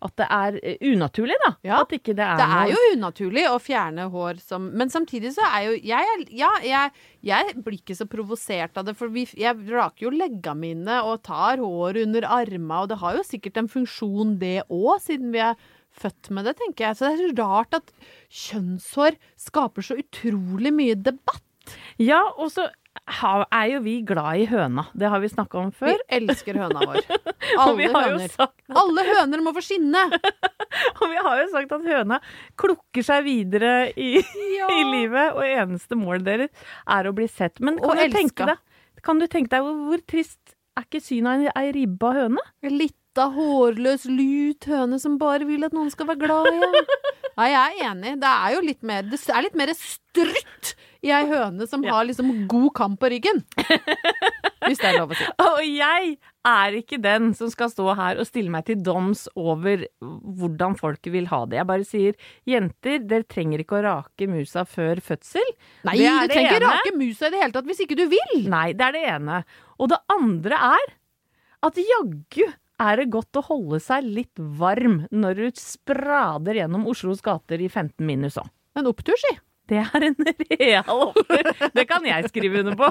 [0.04, 1.52] At det er eh, unaturlig, da.
[1.66, 4.92] Ja, At ikke det er Det er noe jo unaturlig å fjerne hår som Men
[4.94, 6.92] samtidig så er jo jeg Ja, jeg,
[7.26, 11.24] jeg blir ikke så provosert av det, for vi, jeg raker jo legga mine og
[11.26, 15.42] tar hår under arma, og det har jo sikkert en funksjon, det òg, siden vi
[15.42, 15.58] er
[15.98, 16.98] født med det, tenker jeg.
[16.98, 17.92] Så det er så rart at
[18.44, 21.74] kjønnshår skaper så utrolig mye debatt.
[22.00, 22.68] Ja, og så
[23.06, 24.84] er jo vi glad i høna.
[24.96, 25.94] Det har vi snakka om før.
[25.94, 27.00] Vi elsker høna vår.
[27.64, 28.28] Alle høner.
[28.32, 30.04] sagt Alle høner må få skinne!
[31.00, 32.20] Og vi har jo sagt at høna
[32.60, 34.18] klukker seg videre i,
[34.78, 37.58] i livet, og eneste målet deres er å bli sett.
[37.64, 38.62] Men kan du, tenke deg,
[39.06, 42.44] kan du tenke deg hvor, hvor trist er ikke synet av ei- ribba høne?
[42.68, 46.82] Litt lita, hårløs, lut høne som bare vil at noen skal være glad i henne.
[47.38, 48.12] Nei, jeg er enig.
[48.20, 50.74] Det er jo litt mer Det er litt mer strutt
[51.06, 53.44] i ei høne som har liksom god kamp på ryggen.
[54.66, 55.26] Hvis det er lov å si.
[55.46, 56.16] Og jeg
[56.48, 61.12] er ikke den som skal stå her og stille meg til doms over hvordan folket
[61.14, 61.60] vil ha det.
[61.60, 65.48] Jeg bare sier jenter, dere trenger ikke å rake musa før fødsel.
[65.88, 68.06] Nei, Det er du trenger ikke rake musa i det hele tatt hvis ikke du
[68.12, 68.38] vil.
[68.50, 69.42] Nei, det er det ene.
[69.78, 70.96] Og det andre er
[71.68, 72.46] at jaggu
[72.78, 77.70] er det godt å holde seg litt varm når du sprader gjennom Oslos gater i
[77.70, 78.50] 15 minus òg.
[78.78, 79.32] En opptur, si.
[79.68, 81.50] Det er en real offer.
[81.76, 82.88] Det kan jeg skrive under på.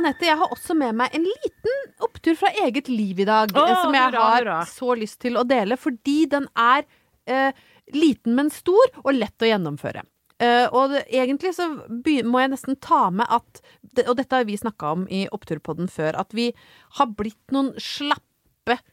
[0.00, 3.50] Anette, jeg har også med meg en liten opptur fra eget liv i dag.
[3.54, 6.86] Eh, som jeg hurra, har så lyst til å dele, fordi den er
[7.30, 7.52] eh,
[7.94, 10.06] liten, men stor, og lett å gjennomføre.
[10.40, 11.66] Uh, og det, egentlig så
[12.24, 13.58] må jeg nesten ta med at
[14.08, 16.46] Og dette har vi snakka om i Oppturpodden før, at vi
[16.96, 18.29] har blitt noen slappe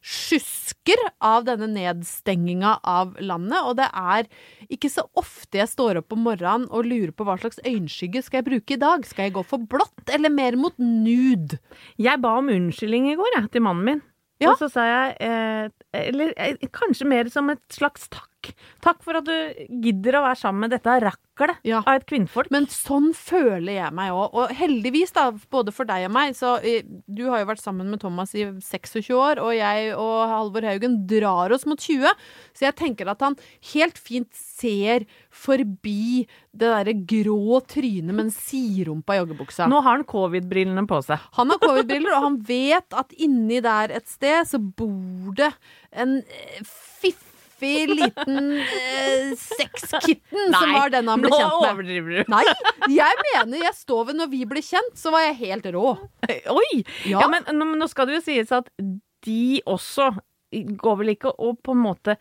[0.01, 3.59] sjusker av denne nedstenginga av landet.
[3.63, 4.27] Og det er
[4.73, 8.41] ikke så ofte jeg står opp om morgenen og lurer på hva slags øyenskygge skal
[8.41, 9.05] jeg bruke i dag.
[9.07, 11.59] Skal jeg gå for blått eller mer mot nude?
[12.01, 14.05] Jeg ba om unnskyldning i går, jeg, til mannen min.
[14.41, 14.51] Ja.
[14.51, 18.55] Og så sa jeg eh, Eller eh, kanskje mer som et slags takk Takk.
[18.87, 21.79] Takk for at du gidder å være sammen med dette raklet Ja.
[21.85, 22.49] av et kvinnfolk.
[22.51, 24.33] Men sånn føler jeg meg òg.
[24.33, 27.89] Og heldigvis, da, både for deg og meg, så eh, Du har jo vært sammen
[27.91, 32.07] med Thomas i 26 år, og jeg og Halvor Haugen drar oss mot 20.
[32.53, 33.35] Så jeg tenker at han
[33.73, 36.25] helt fint ser forbi
[36.57, 39.67] det derre grå trynet med en siderumpa joggebuksa.
[39.69, 41.21] Nå har han covid-brillene på seg.
[41.37, 45.51] Han har covid-briller, og han vet at inni der et sted så bor det
[45.93, 46.63] en eh,
[47.57, 51.71] fiffig liten eh, sexkitten som var den han ble nå kjent med.
[51.71, 52.31] overdriver du.
[52.33, 52.43] Nei,
[52.93, 55.91] jeg mener jeg står ved når vi ble kjent, så var jeg helt rå.
[56.53, 56.71] Oi!
[57.09, 57.23] Ja.
[57.25, 58.69] Ja, men nå, nå skal det jo sies at
[59.27, 60.11] de også
[60.53, 62.13] går vel ikke og på en måte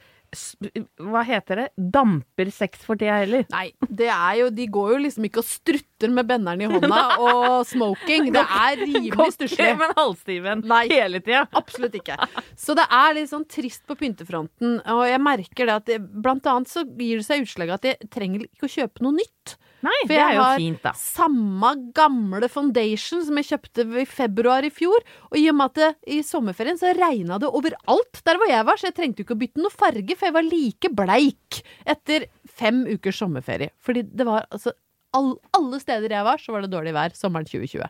[1.02, 1.66] Hva heter det?
[1.76, 3.44] Damper sex for tida heller.
[3.52, 7.02] Nei, det er jo, de går jo liksom ikke og strutter med benneren i hånda
[7.26, 8.30] og smoking.
[8.34, 9.70] Det er rimelig stusslig.
[9.80, 11.44] men halvstiven hele tida.
[11.56, 12.18] Absolutt ikke.
[12.58, 14.80] Så det er litt sånn trist på pyntefronten.
[14.94, 18.10] Og jeg merker det at det, blant annet så gir det seg utslag at jeg
[18.12, 19.56] trenger ikke å kjøpe noe nytt.
[19.84, 20.92] Nei, For det er jo har fint, da.
[20.96, 25.04] samme gamle foundation som jeg kjøpte i februar i fjor.
[25.30, 28.66] Og i og med at det, i sommerferien så regna det overalt der hvor jeg
[28.66, 31.60] var, så jeg trengte jo ikke å bytte noe farge, for jeg var like bleik
[31.84, 33.74] etter fem ukers sommerferie.
[33.84, 34.72] Fordi det var altså
[35.16, 37.86] all, Alle steder jeg var, så var det dårlig vær sommeren 2020.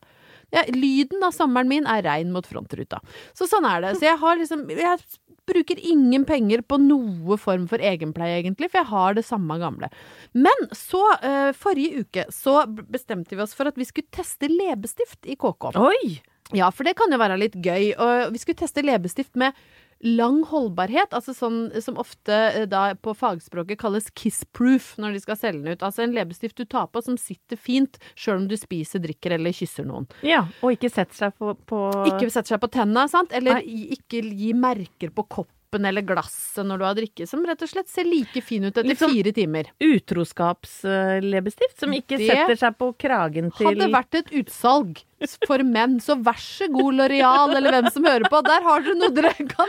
[0.54, 3.00] Ja, lyden av sommeren min er regn mot frontruta.
[3.34, 3.96] Så sånn er det.
[3.98, 5.00] Så jeg har liksom Jeg
[5.46, 9.90] bruker ingen penger på noe form for egenpleie, egentlig, for jeg har det samme gamle.
[10.34, 15.28] Men så, uh, forrige uke, så bestemte vi oss for at vi skulle teste leppestift
[15.28, 15.70] i KK.
[15.78, 16.18] Oi!
[16.54, 17.90] Ja, for det kan jo være litt gøy.
[17.98, 19.56] Og vi skulle teste leppestift med
[20.04, 25.38] lang holdbarhet, altså sånn som ofte eh, da på fagspråket kalles kiss-proof når de skal
[25.40, 25.84] selge den ut.
[25.86, 29.56] Altså en leppestift du tar på som sitter fint sjøl om du spiser, drikker eller
[29.56, 30.08] kysser noen.
[30.26, 33.32] Ja, og ikke setter seg på, på Ikke setter seg på tenna, sant?
[33.36, 33.92] Eller Nei.
[33.96, 37.88] ikke gi merker på koppen eller glasset når du har drikket, som rett og slett
[37.90, 39.64] ser like fin ut etter sånn fire timer.
[39.82, 45.02] utroskapsleppestift som ikke Det setter seg på kragen til Hadde vært et utsalg
[45.46, 48.42] for menn, så vær så god, Loreal, eller hvem som hører på.
[48.46, 49.68] Der har dere noe dere kan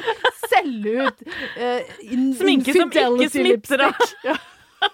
[0.52, 1.22] selge ut.
[1.56, 4.38] Uh, in- Sminke som ikke smitter av.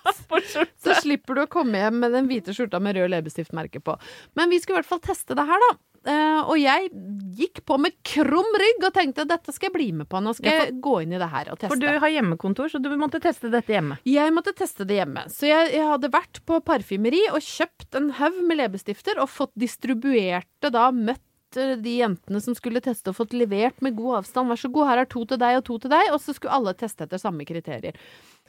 [0.83, 3.95] Så slipper du å komme hjem med den hvite skjorta med rød leppestiftmerke på.
[4.39, 5.73] Men vi skulle i hvert fall teste det her, da.
[6.03, 6.89] Uh, og jeg
[7.37, 10.19] gikk på med krum rygg og tenkte dette skal jeg bli med på.
[10.19, 11.71] Nå skal jeg gå inn i det her og teste.
[11.71, 14.01] For du har hjemmekontor, så du måtte teste dette hjemme.
[14.09, 15.23] Jeg måtte teste det hjemme.
[15.31, 19.53] Så jeg, jeg hadde vært på parfymeri og kjøpt en haug med leppestifter og fått
[19.55, 24.25] distribuert det da, møtt eh, de jentene som skulle teste og fått levert med god
[24.25, 24.51] avstand.
[24.51, 26.11] Vær så god, her er to til deg og to til deg.
[26.11, 27.95] Og så skulle alle teste etter samme kriterier.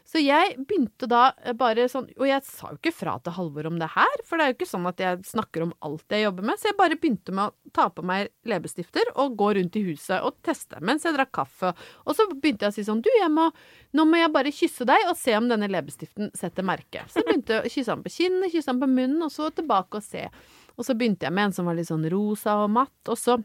[0.04, 3.70] Så jeg begynte da eh, bare sånn Og jeg sa jo ikke fra til Halvor
[3.70, 6.26] om det her, for det er jo ikke sånn at jeg snakker om alt jeg
[6.26, 6.60] jobber med.
[6.60, 10.20] Så jeg bare begynte med å ta på meg leppestifter og gå rundt i huset
[10.20, 11.72] og teste mens jeg drakk kaffe.
[12.04, 13.48] Og så begynte jeg å si sånn Du, må,
[13.96, 17.06] nå må jeg bare kysse deg og se om denne leppestiften setter merke.
[17.08, 20.00] Så jeg begynte å kysse han på kinnet, kysse han på munnen, og så tilbake
[20.00, 20.28] og se.
[20.74, 23.38] Og så begynte jeg med en som var litt sånn rosa og matt, og så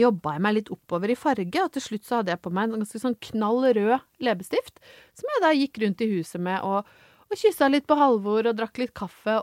[0.00, 2.68] jobba jeg meg litt oppover i farge, og til slutt så hadde jeg på meg
[2.68, 4.80] en ganske sånn knall rød leppestift,
[5.18, 6.88] som jeg da gikk rundt i huset med og,
[7.28, 9.40] og kyssa litt på Halvor og drakk litt kaffe.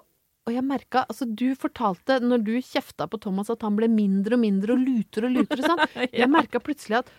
[0.49, 4.37] Og jeg merka, altså du fortalte når du kjefta på Thomas at han ble mindre
[4.37, 5.99] og mindre og lutere og lutere, sant.
[6.21, 7.11] Jeg merka plutselig at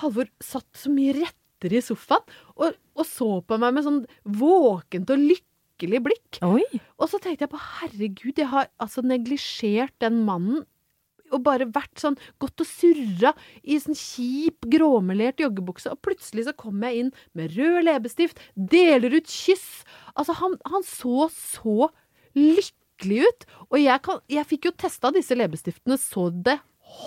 [0.00, 2.24] Halvor satt så mye rettere i sofaen
[2.54, 4.00] og, og så på meg med sånn
[4.40, 6.40] våkent og lykkelig blikk.
[6.46, 6.64] Oi!
[6.96, 10.64] Og så tenkte jeg på herregud, jeg har altså neglisjert den mannen
[11.32, 16.56] og bare vært sånn gått og surra i sånn kjip, gråmelert joggebukse, og plutselig så
[16.58, 19.84] kommer jeg inn med rød leppestift, deler ut kyss.
[20.14, 21.90] Altså, han, han så så
[22.38, 23.46] lykkelig ut.
[23.70, 26.58] Og jeg, kan, jeg fikk jo testa disse leppestiftene så det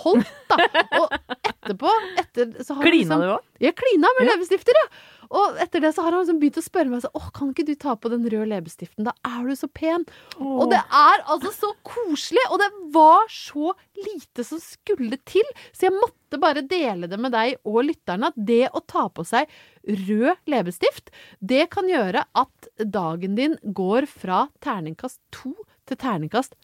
[0.02, 0.56] holdt, da.
[1.00, 1.16] Og
[1.48, 1.90] etterpå
[2.20, 3.48] etter, så har Klina du òg?
[3.62, 4.86] jeg klina med leppestifter, ja.
[5.32, 7.64] Og etter det så har han liksom begynt å spørre meg sånn Å, kan ikke
[7.64, 9.06] du ta på den røde leppestiften?
[9.06, 10.02] Da er du så pen.
[10.36, 15.48] Og det er altså så koselig, og det var så lite som skulle til.
[15.72, 19.24] Så jeg måtte bare dele det med deg og lytterne at det å ta på
[19.24, 19.48] seg
[19.88, 21.08] rød leppestift,
[21.40, 25.54] det kan gjøre at dagen din går fra terningkast to
[25.88, 26.58] til terningkast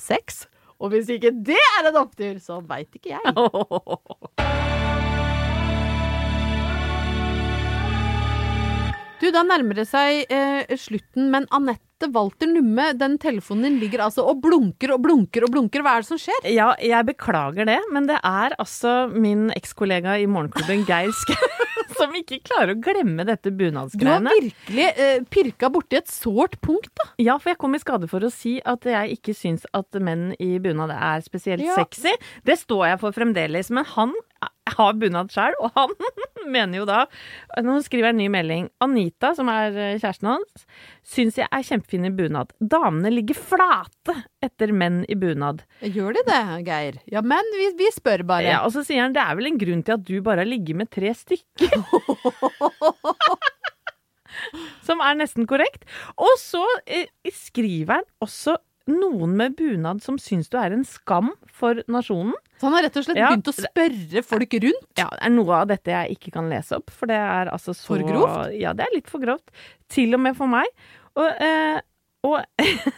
[0.00, 0.46] seks.
[0.84, 3.24] Og hvis ikke det er en opptur, så veit ikke jeg.
[9.22, 14.02] Du, da nærmer det seg eh, slutten, men Anette Walter Numme, den telefonen din ligger
[14.04, 15.80] altså og blunker og blunker og blunker.
[15.80, 16.48] Hva er det som skjer?
[16.52, 21.40] Ja, jeg beklager det, men det er altså min ekskollega i morgenklubben, Geir Skau,
[21.98, 24.28] som ikke klarer å glemme dette bunadsgreiene.
[24.28, 27.08] Du har virkelig eh, pirka borti et sårt punkt, da.
[27.22, 30.32] Ja, for jeg kom i skade for å si at jeg ikke syns at menn
[30.42, 31.74] i bunad er spesielt Ja.
[31.80, 32.12] sexy.
[32.44, 34.14] Det står jeg for fremdeles, men han
[34.74, 35.92] har bunad sjøl, og han
[36.54, 37.04] mener jo da
[37.64, 38.68] Nå skriver jeg en ny melding.
[38.84, 40.64] Anita, som er eh, kjæresten hans,
[41.06, 42.54] syns jeg er kjempefin i bunad.
[42.58, 45.62] Damene ligger flate etter menn i bunad.
[45.84, 47.00] Gjør de det, Geir?
[47.12, 48.48] Ja, men vi, vi spør bare.
[48.48, 50.50] Ja, og så sier han det er vel en grunn til at du bare har
[50.50, 51.78] ligget med tre stykker.
[54.84, 55.86] Som er nesten korrekt.
[56.18, 58.58] Og så eh, skriver han også
[58.90, 62.34] noen med bunad som syns du er en skam for nasjonen.
[62.60, 63.28] Så han har rett og slett Ja.
[63.32, 64.86] begynt å spørre folk rundt?
[64.96, 67.74] Ja, det er noe av dette jeg ikke kan lese opp, for det er altså
[67.74, 68.54] så For grovt?
[68.60, 69.50] Ja, det er litt for grovt.
[69.90, 70.66] Til og med for meg.
[71.16, 71.80] Og, eh,
[72.24, 72.44] og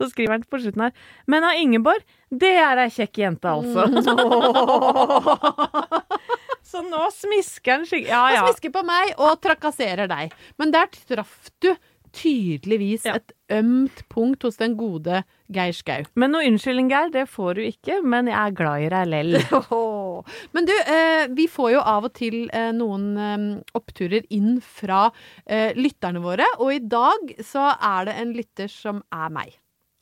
[0.00, 0.92] så skriver han på slutten her
[1.28, 3.84] Men av Ingeborg, det er ei kjekk jente, altså.
[6.70, 8.42] så nå smisker han skikkelig Ja, ja.
[8.44, 10.34] Han smisker på meg og trakasserer deg.
[10.60, 11.70] Men der traff du
[12.12, 13.14] tydeligvis Ja.
[13.18, 16.04] et ømt punkt hos den gode Geir Skau.
[16.14, 18.00] Men noe unnskyldning, Geir, det får du ikke.
[18.02, 19.38] Men jeg er glad i deg lell.
[20.54, 23.46] Men du, eh, vi får jo av og til eh, noen eh,
[23.78, 25.06] oppturer inn fra
[25.46, 29.56] eh, lytterne våre, og i dag så er det en lytter som er meg.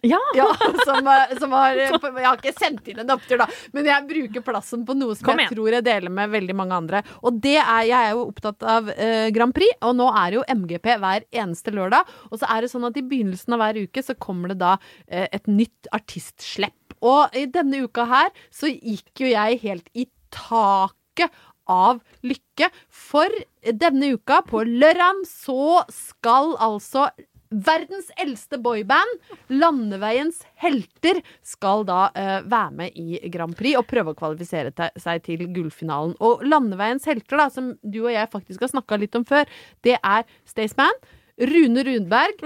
[0.07, 0.19] Ja!
[0.37, 0.47] Ja,
[0.85, 1.09] som,
[1.41, 1.91] som har eh,
[2.21, 5.33] Jeg har ikke sendt inn en opptur, da, men jeg bruker plassen på noe som
[5.35, 7.03] jeg tror jeg deler med veldig mange andre.
[7.27, 10.39] Og det er Jeg er jo opptatt av eh, Grand Prix, og nå er det
[10.39, 12.15] jo MGP hver eneste lørdag.
[12.31, 14.77] Og så er det sånn at i begynnelsen av hver uke så kommer det da
[15.09, 16.99] eh, et nytt artistslepp.
[17.03, 21.35] Og i denne uka her så gikk jo jeg helt i taket
[21.69, 23.33] av lykke, for
[23.63, 27.09] denne uka, på lørdag, så skal altså
[27.51, 29.15] Verdens eldste boyband,
[29.49, 34.91] Landeveiens helter, skal da uh, være med i Grand Prix og prøve å kvalifisere te-
[35.01, 36.17] seg til gullfinalen.
[36.21, 39.49] Og Landeveiens helter, da, som du og jeg faktisk har snakka litt om før,
[39.87, 41.01] det er Staysman.
[41.39, 42.41] Rune Rundberg,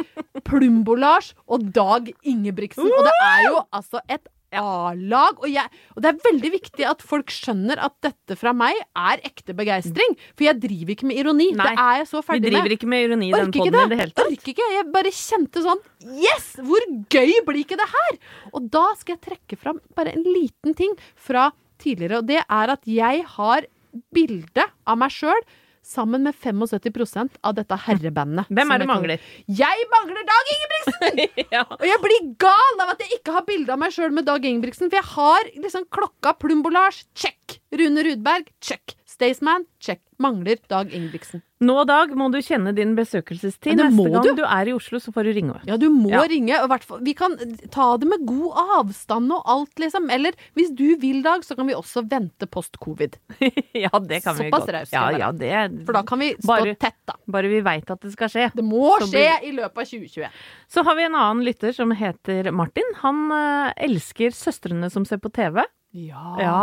[0.45, 2.91] Plumbo-Lars og Dag Ingebrigtsen.
[2.93, 4.27] Og det er jo altså et
[4.59, 5.41] A-lag.
[5.41, 5.57] Og,
[5.97, 10.17] og det er veldig viktig at folk skjønner at dette fra meg er ekte begeistring.
[10.37, 11.49] For jeg driver ikke med ironi.
[11.57, 12.49] Nei, det er jeg så ferdig med.
[12.49, 14.25] Vi driver ikke med ironi i den poden i det hele tatt.
[14.29, 14.69] Orker ikke.
[14.77, 15.83] Jeg bare kjente sånn
[16.23, 16.53] Yes!
[16.63, 18.17] Hvor gøy blir ikke det her?
[18.53, 21.51] Og da skal jeg trekke fram bare en liten ting fra
[21.83, 23.67] tidligere, og det er at jeg har
[24.15, 25.43] bilde av meg sjøl
[25.83, 28.51] sammen med 75% av dette herrebandet.
[28.55, 29.29] Hvem er det mangler?
[29.51, 31.23] Jeg mangler Dag Ingebrigtsen!
[31.57, 31.65] ja.
[31.67, 34.47] Og jeg blir gal av at jeg ikke har bilde av meg sjøl med Dag
[34.47, 34.93] Ingebrigtsen.
[34.93, 37.59] For jeg har liksom klokka Plumbo-Lars, check.
[37.75, 38.97] Rune Rudberg, check.
[39.23, 40.01] Staysman, check.
[40.23, 41.41] Mangler Dag Ingebrigtsen.
[41.63, 43.79] Nå, Dag, må du kjenne din besøkelsestid.
[43.79, 44.37] Ja, Neste gang du.
[44.39, 45.57] du er i Oslo, så får du ringe.
[45.67, 46.23] Ja, du må Ja.
[46.31, 46.55] ringe.
[47.03, 47.35] Vi kan
[47.71, 50.09] ta det med god avstand og alt, liksom.
[50.11, 53.17] Eller hvis du vil, Dag, så kan vi også vente post covid.
[53.75, 54.71] ja, det kan vi Såpass godt.
[54.71, 57.15] Såpass skal Ja, ja, det For da kan vi stå Bare- tett, da.
[57.29, 58.51] Bare vi veit at det skal skje.
[58.55, 60.31] Det må Så skje blir- i løpet av 2021.
[60.69, 62.91] Så har vi en annen lytter som heter Martin.
[63.03, 65.63] Han eh, elsker Søstrene som ser på TV.
[65.93, 66.37] Ja.
[66.41, 66.59] Ja,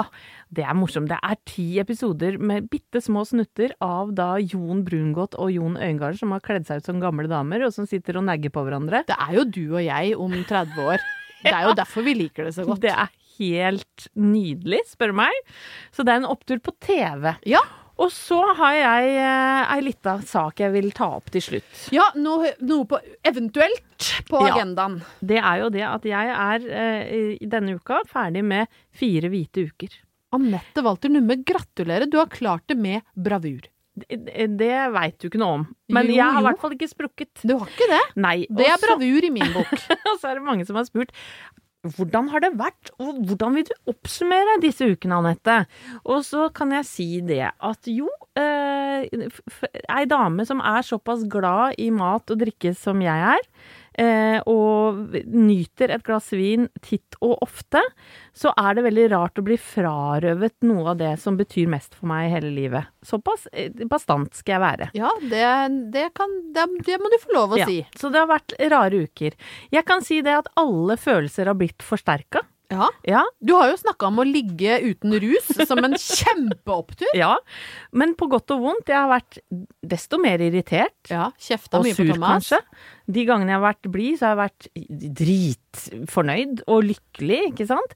[0.49, 1.09] det er morsomt.
[1.11, 6.17] Det er ti episoder med bitte små snutter av da Jon Brungot og Jon Øyengard
[6.17, 9.03] som har kledd seg ut som gamle damer, og som sitter og negger på hverandre.
[9.09, 11.05] Det er jo du og jeg om 30 år.
[11.45, 12.81] Det er jo derfor vi liker det så godt.
[12.83, 15.37] Det er helt nydelig, spør du meg.
[15.95, 17.29] Så det er en opptur på TV.
[17.47, 17.61] Ja.
[17.99, 21.81] Og så har jeg eh, ei lita sak jeg vil ta opp til slutt.
[21.95, 24.53] Ja, noe, noe på eventuelt på Ja.
[24.55, 25.01] agendaen.
[25.19, 29.97] Det er jo det at jeg er eh, denne uka ferdig med fire hvite uker.
[30.31, 32.07] Anette Walter Numme, gratulerer.
[32.09, 33.67] Du har klart det med bravur.
[33.99, 35.63] Det, det veit du ikke noe om.
[35.91, 37.41] Men Jo, jeg har i hvert fall ikke sprukket.
[37.43, 38.03] Du har ikke det?
[38.15, 38.37] Nei.
[38.47, 39.73] Det er bravur i min bok.
[40.13, 41.11] Og så er det mange som har spurt
[41.87, 45.61] hvordan har det vært, og hvordan vil du oppsummere disse ukene, Anette?
[46.03, 49.07] Og så kan jeg si det at jo, eh,
[50.09, 53.47] dame som er såpass glad i mat og drikke som jeg er,
[54.47, 57.81] og nyter et glass vin titt og ofte,
[58.35, 62.07] så er det veldig rart å bli frarøvet noe av det som betyr mest for
[62.11, 62.87] meg i hele livet.
[63.05, 64.89] Såpass eh, bastant skal jeg være.
[64.95, 65.43] Ja, det,
[65.95, 67.81] det, kan, det, det må du få lov å Ja, si.
[67.99, 69.35] Så det har vært rare uker.
[69.73, 72.45] Jeg kan si det at alle følelser har blitt forsterka.
[72.69, 72.87] Ja.
[73.07, 77.09] Ja, Du har jo snakka om å ligge uten rus som en kjempeopptur.
[77.17, 77.31] ja.
[77.91, 78.91] Men på godt og vondt.
[78.91, 79.39] Jeg har vært
[79.81, 80.93] desto mer irritert.
[81.09, 82.29] Ja, Kjefta mye på sur, Thomas.
[82.49, 82.61] kanskje.
[83.09, 84.69] De gangene jeg har vært blid, så har jeg vært
[85.19, 87.95] dritfornøyd og lykkelig, ikke sant.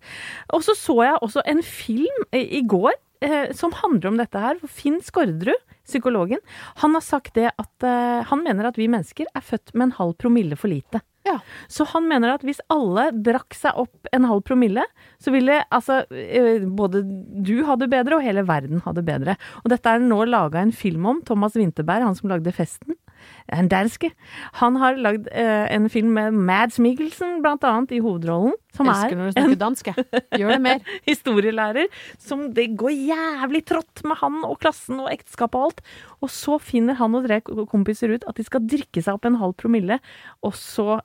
[0.54, 2.94] Og så så jeg også en film i i går
[3.26, 4.60] eh, som handler om dette her.
[4.70, 6.42] Finn Skårderud, psykologen,
[6.82, 9.98] han har sagt det at eh, han mener at vi mennesker er født med en
[10.02, 11.02] halv promille for lite.
[11.24, 11.38] Ja.
[11.72, 14.84] Så han mener at hvis alle drakk seg opp en halv promille,
[15.24, 19.38] så ville altså eh, både du ha det bedre, og hele verden ha det bedre.
[19.64, 21.24] Og dette er nå laga en film om.
[21.28, 22.98] Thomas Winterberg, han som lagde Festen.
[23.48, 24.10] en danske.
[24.60, 28.58] Han har lagd eh, en film med Mads Mikkelsen, blant annet, i hovedrollen.
[28.76, 29.90] Som Elsker er når du snakker dansk.
[30.40, 30.84] Gjør det mer.
[31.12, 31.88] historielærer.
[32.20, 35.82] Som det går jævlig trått med han og klassen og ekteskapet og alt.
[36.24, 37.40] Og så finner han og tre
[37.72, 40.00] kompiser ut at de skal drikke seg opp en halv promille,
[40.44, 41.00] og så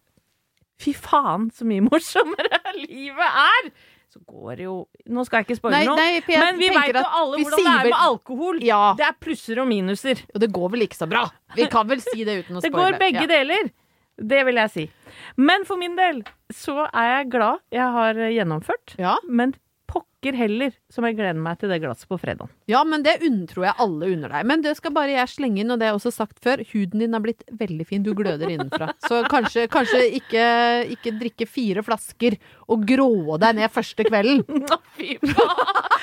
[0.79, 3.71] Fy faen, så mye morsommere livet er!
[4.09, 4.77] Så går det jo
[5.13, 7.89] Nå skal jeg ikke spoile noe, nei, men vi veit jo alle hvordan det er
[7.91, 8.61] med alkohol.
[8.65, 8.79] Ja.
[8.97, 10.23] Det er plusser og minuser.
[10.33, 11.27] Og det går vel ikke så bra.
[11.59, 12.95] Vi kan vel si det uten å Det spoile.
[12.95, 13.31] går begge Ja.
[13.35, 13.69] deler.
[14.19, 14.85] Det vil jeg si.
[15.37, 18.97] Men for min del så er jeg glad jeg har gjennomført.
[18.99, 19.13] Ja.
[19.29, 19.53] Men
[20.19, 22.49] pokker heller som jeg gleder meg til det glasset på fredag.
[22.67, 24.47] Ja, men det unntror jeg alle unner deg.
[24.47, 26.63] Men det skal bare jeg slenge inn, og det har jeg også sagt før.
[26.73, 28.03] Huden din har blitt veldig fin.
[28.03, 28.91] Du gløder innenfra.
[29.07, 30.45] Så kanskje, kanskje ikke,
[30.97, 32.39] ikke drikke fire flasker
[32.69, 34.43] og grå deg ned første kvelden.
[34.99, 35.55] Fy faen!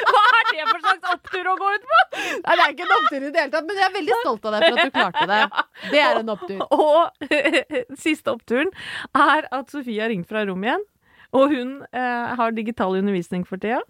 [0.05, 2.01] Hva er det for slags opptur å gå ut på?
[2.15, 4.47] Nei, det er ikke en opptur i det hele tatt, men jeg er veldig stolt
[4.47, 5.43] av deg for at du klarte det.
[5.91, 6.61] Det er en opptur.
[6.73, 7.25] Og
[8.05, 8.71] siste oppturen
[9.11, 10.85] er at Sofie har ringt fra rommet igjen.
[11.33, 13.81] Og hun eh, har digital undervisning for tida.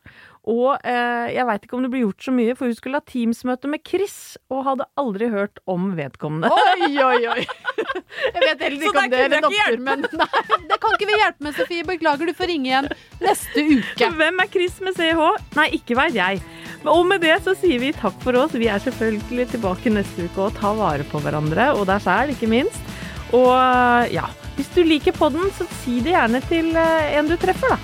[0.46, 3.06] Og eh, jeg veit ikke om det blir gjort så mye, for hun skulle ha
[3.10, 6.52] Teams-møte med Chris, og hadde aldri hørt om vedkommende.
[6.54, 7.46] Oi, oi, oi.
[8.36, 11.18] Jeg vet heller ikke om det er en opptur, men nei, det kan ikke vi
[11.18, 11.88] hjelpe med, Sofie.
[11.88, 12.92] Beklager, du får ringe igjen
[13.24, 14.12] neste uke.
[14.22, 15.26] Hvem er Chris med CH?
[15.58, 16.46] Nei, ikke veit jeg.
[16.86, 18.54] Og med det så sier vi takk for oss.
[18.54, 22.52] Vi er selvfølgelig tilbake neste uke og tar vare på hverandre, og deg sjæl, ikke
[22.52, 22.94] minst.
[23.34, 27.76] Og ja, hvis du liker podden, så si det gjerne til eh, en du treffer,
[27.76, 27.80] da.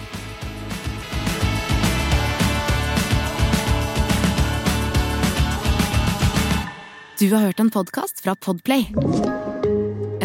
[7.22, 8.88] Du har hørt en podkast fra Podplay.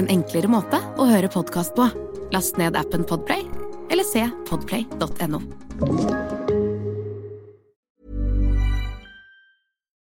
[0.00, 1.90] En enklere måte å høre podkast på.
[2.32, 3.44] Last ned appen Podplay,
[3.92, 6.45] eller se podplay.no.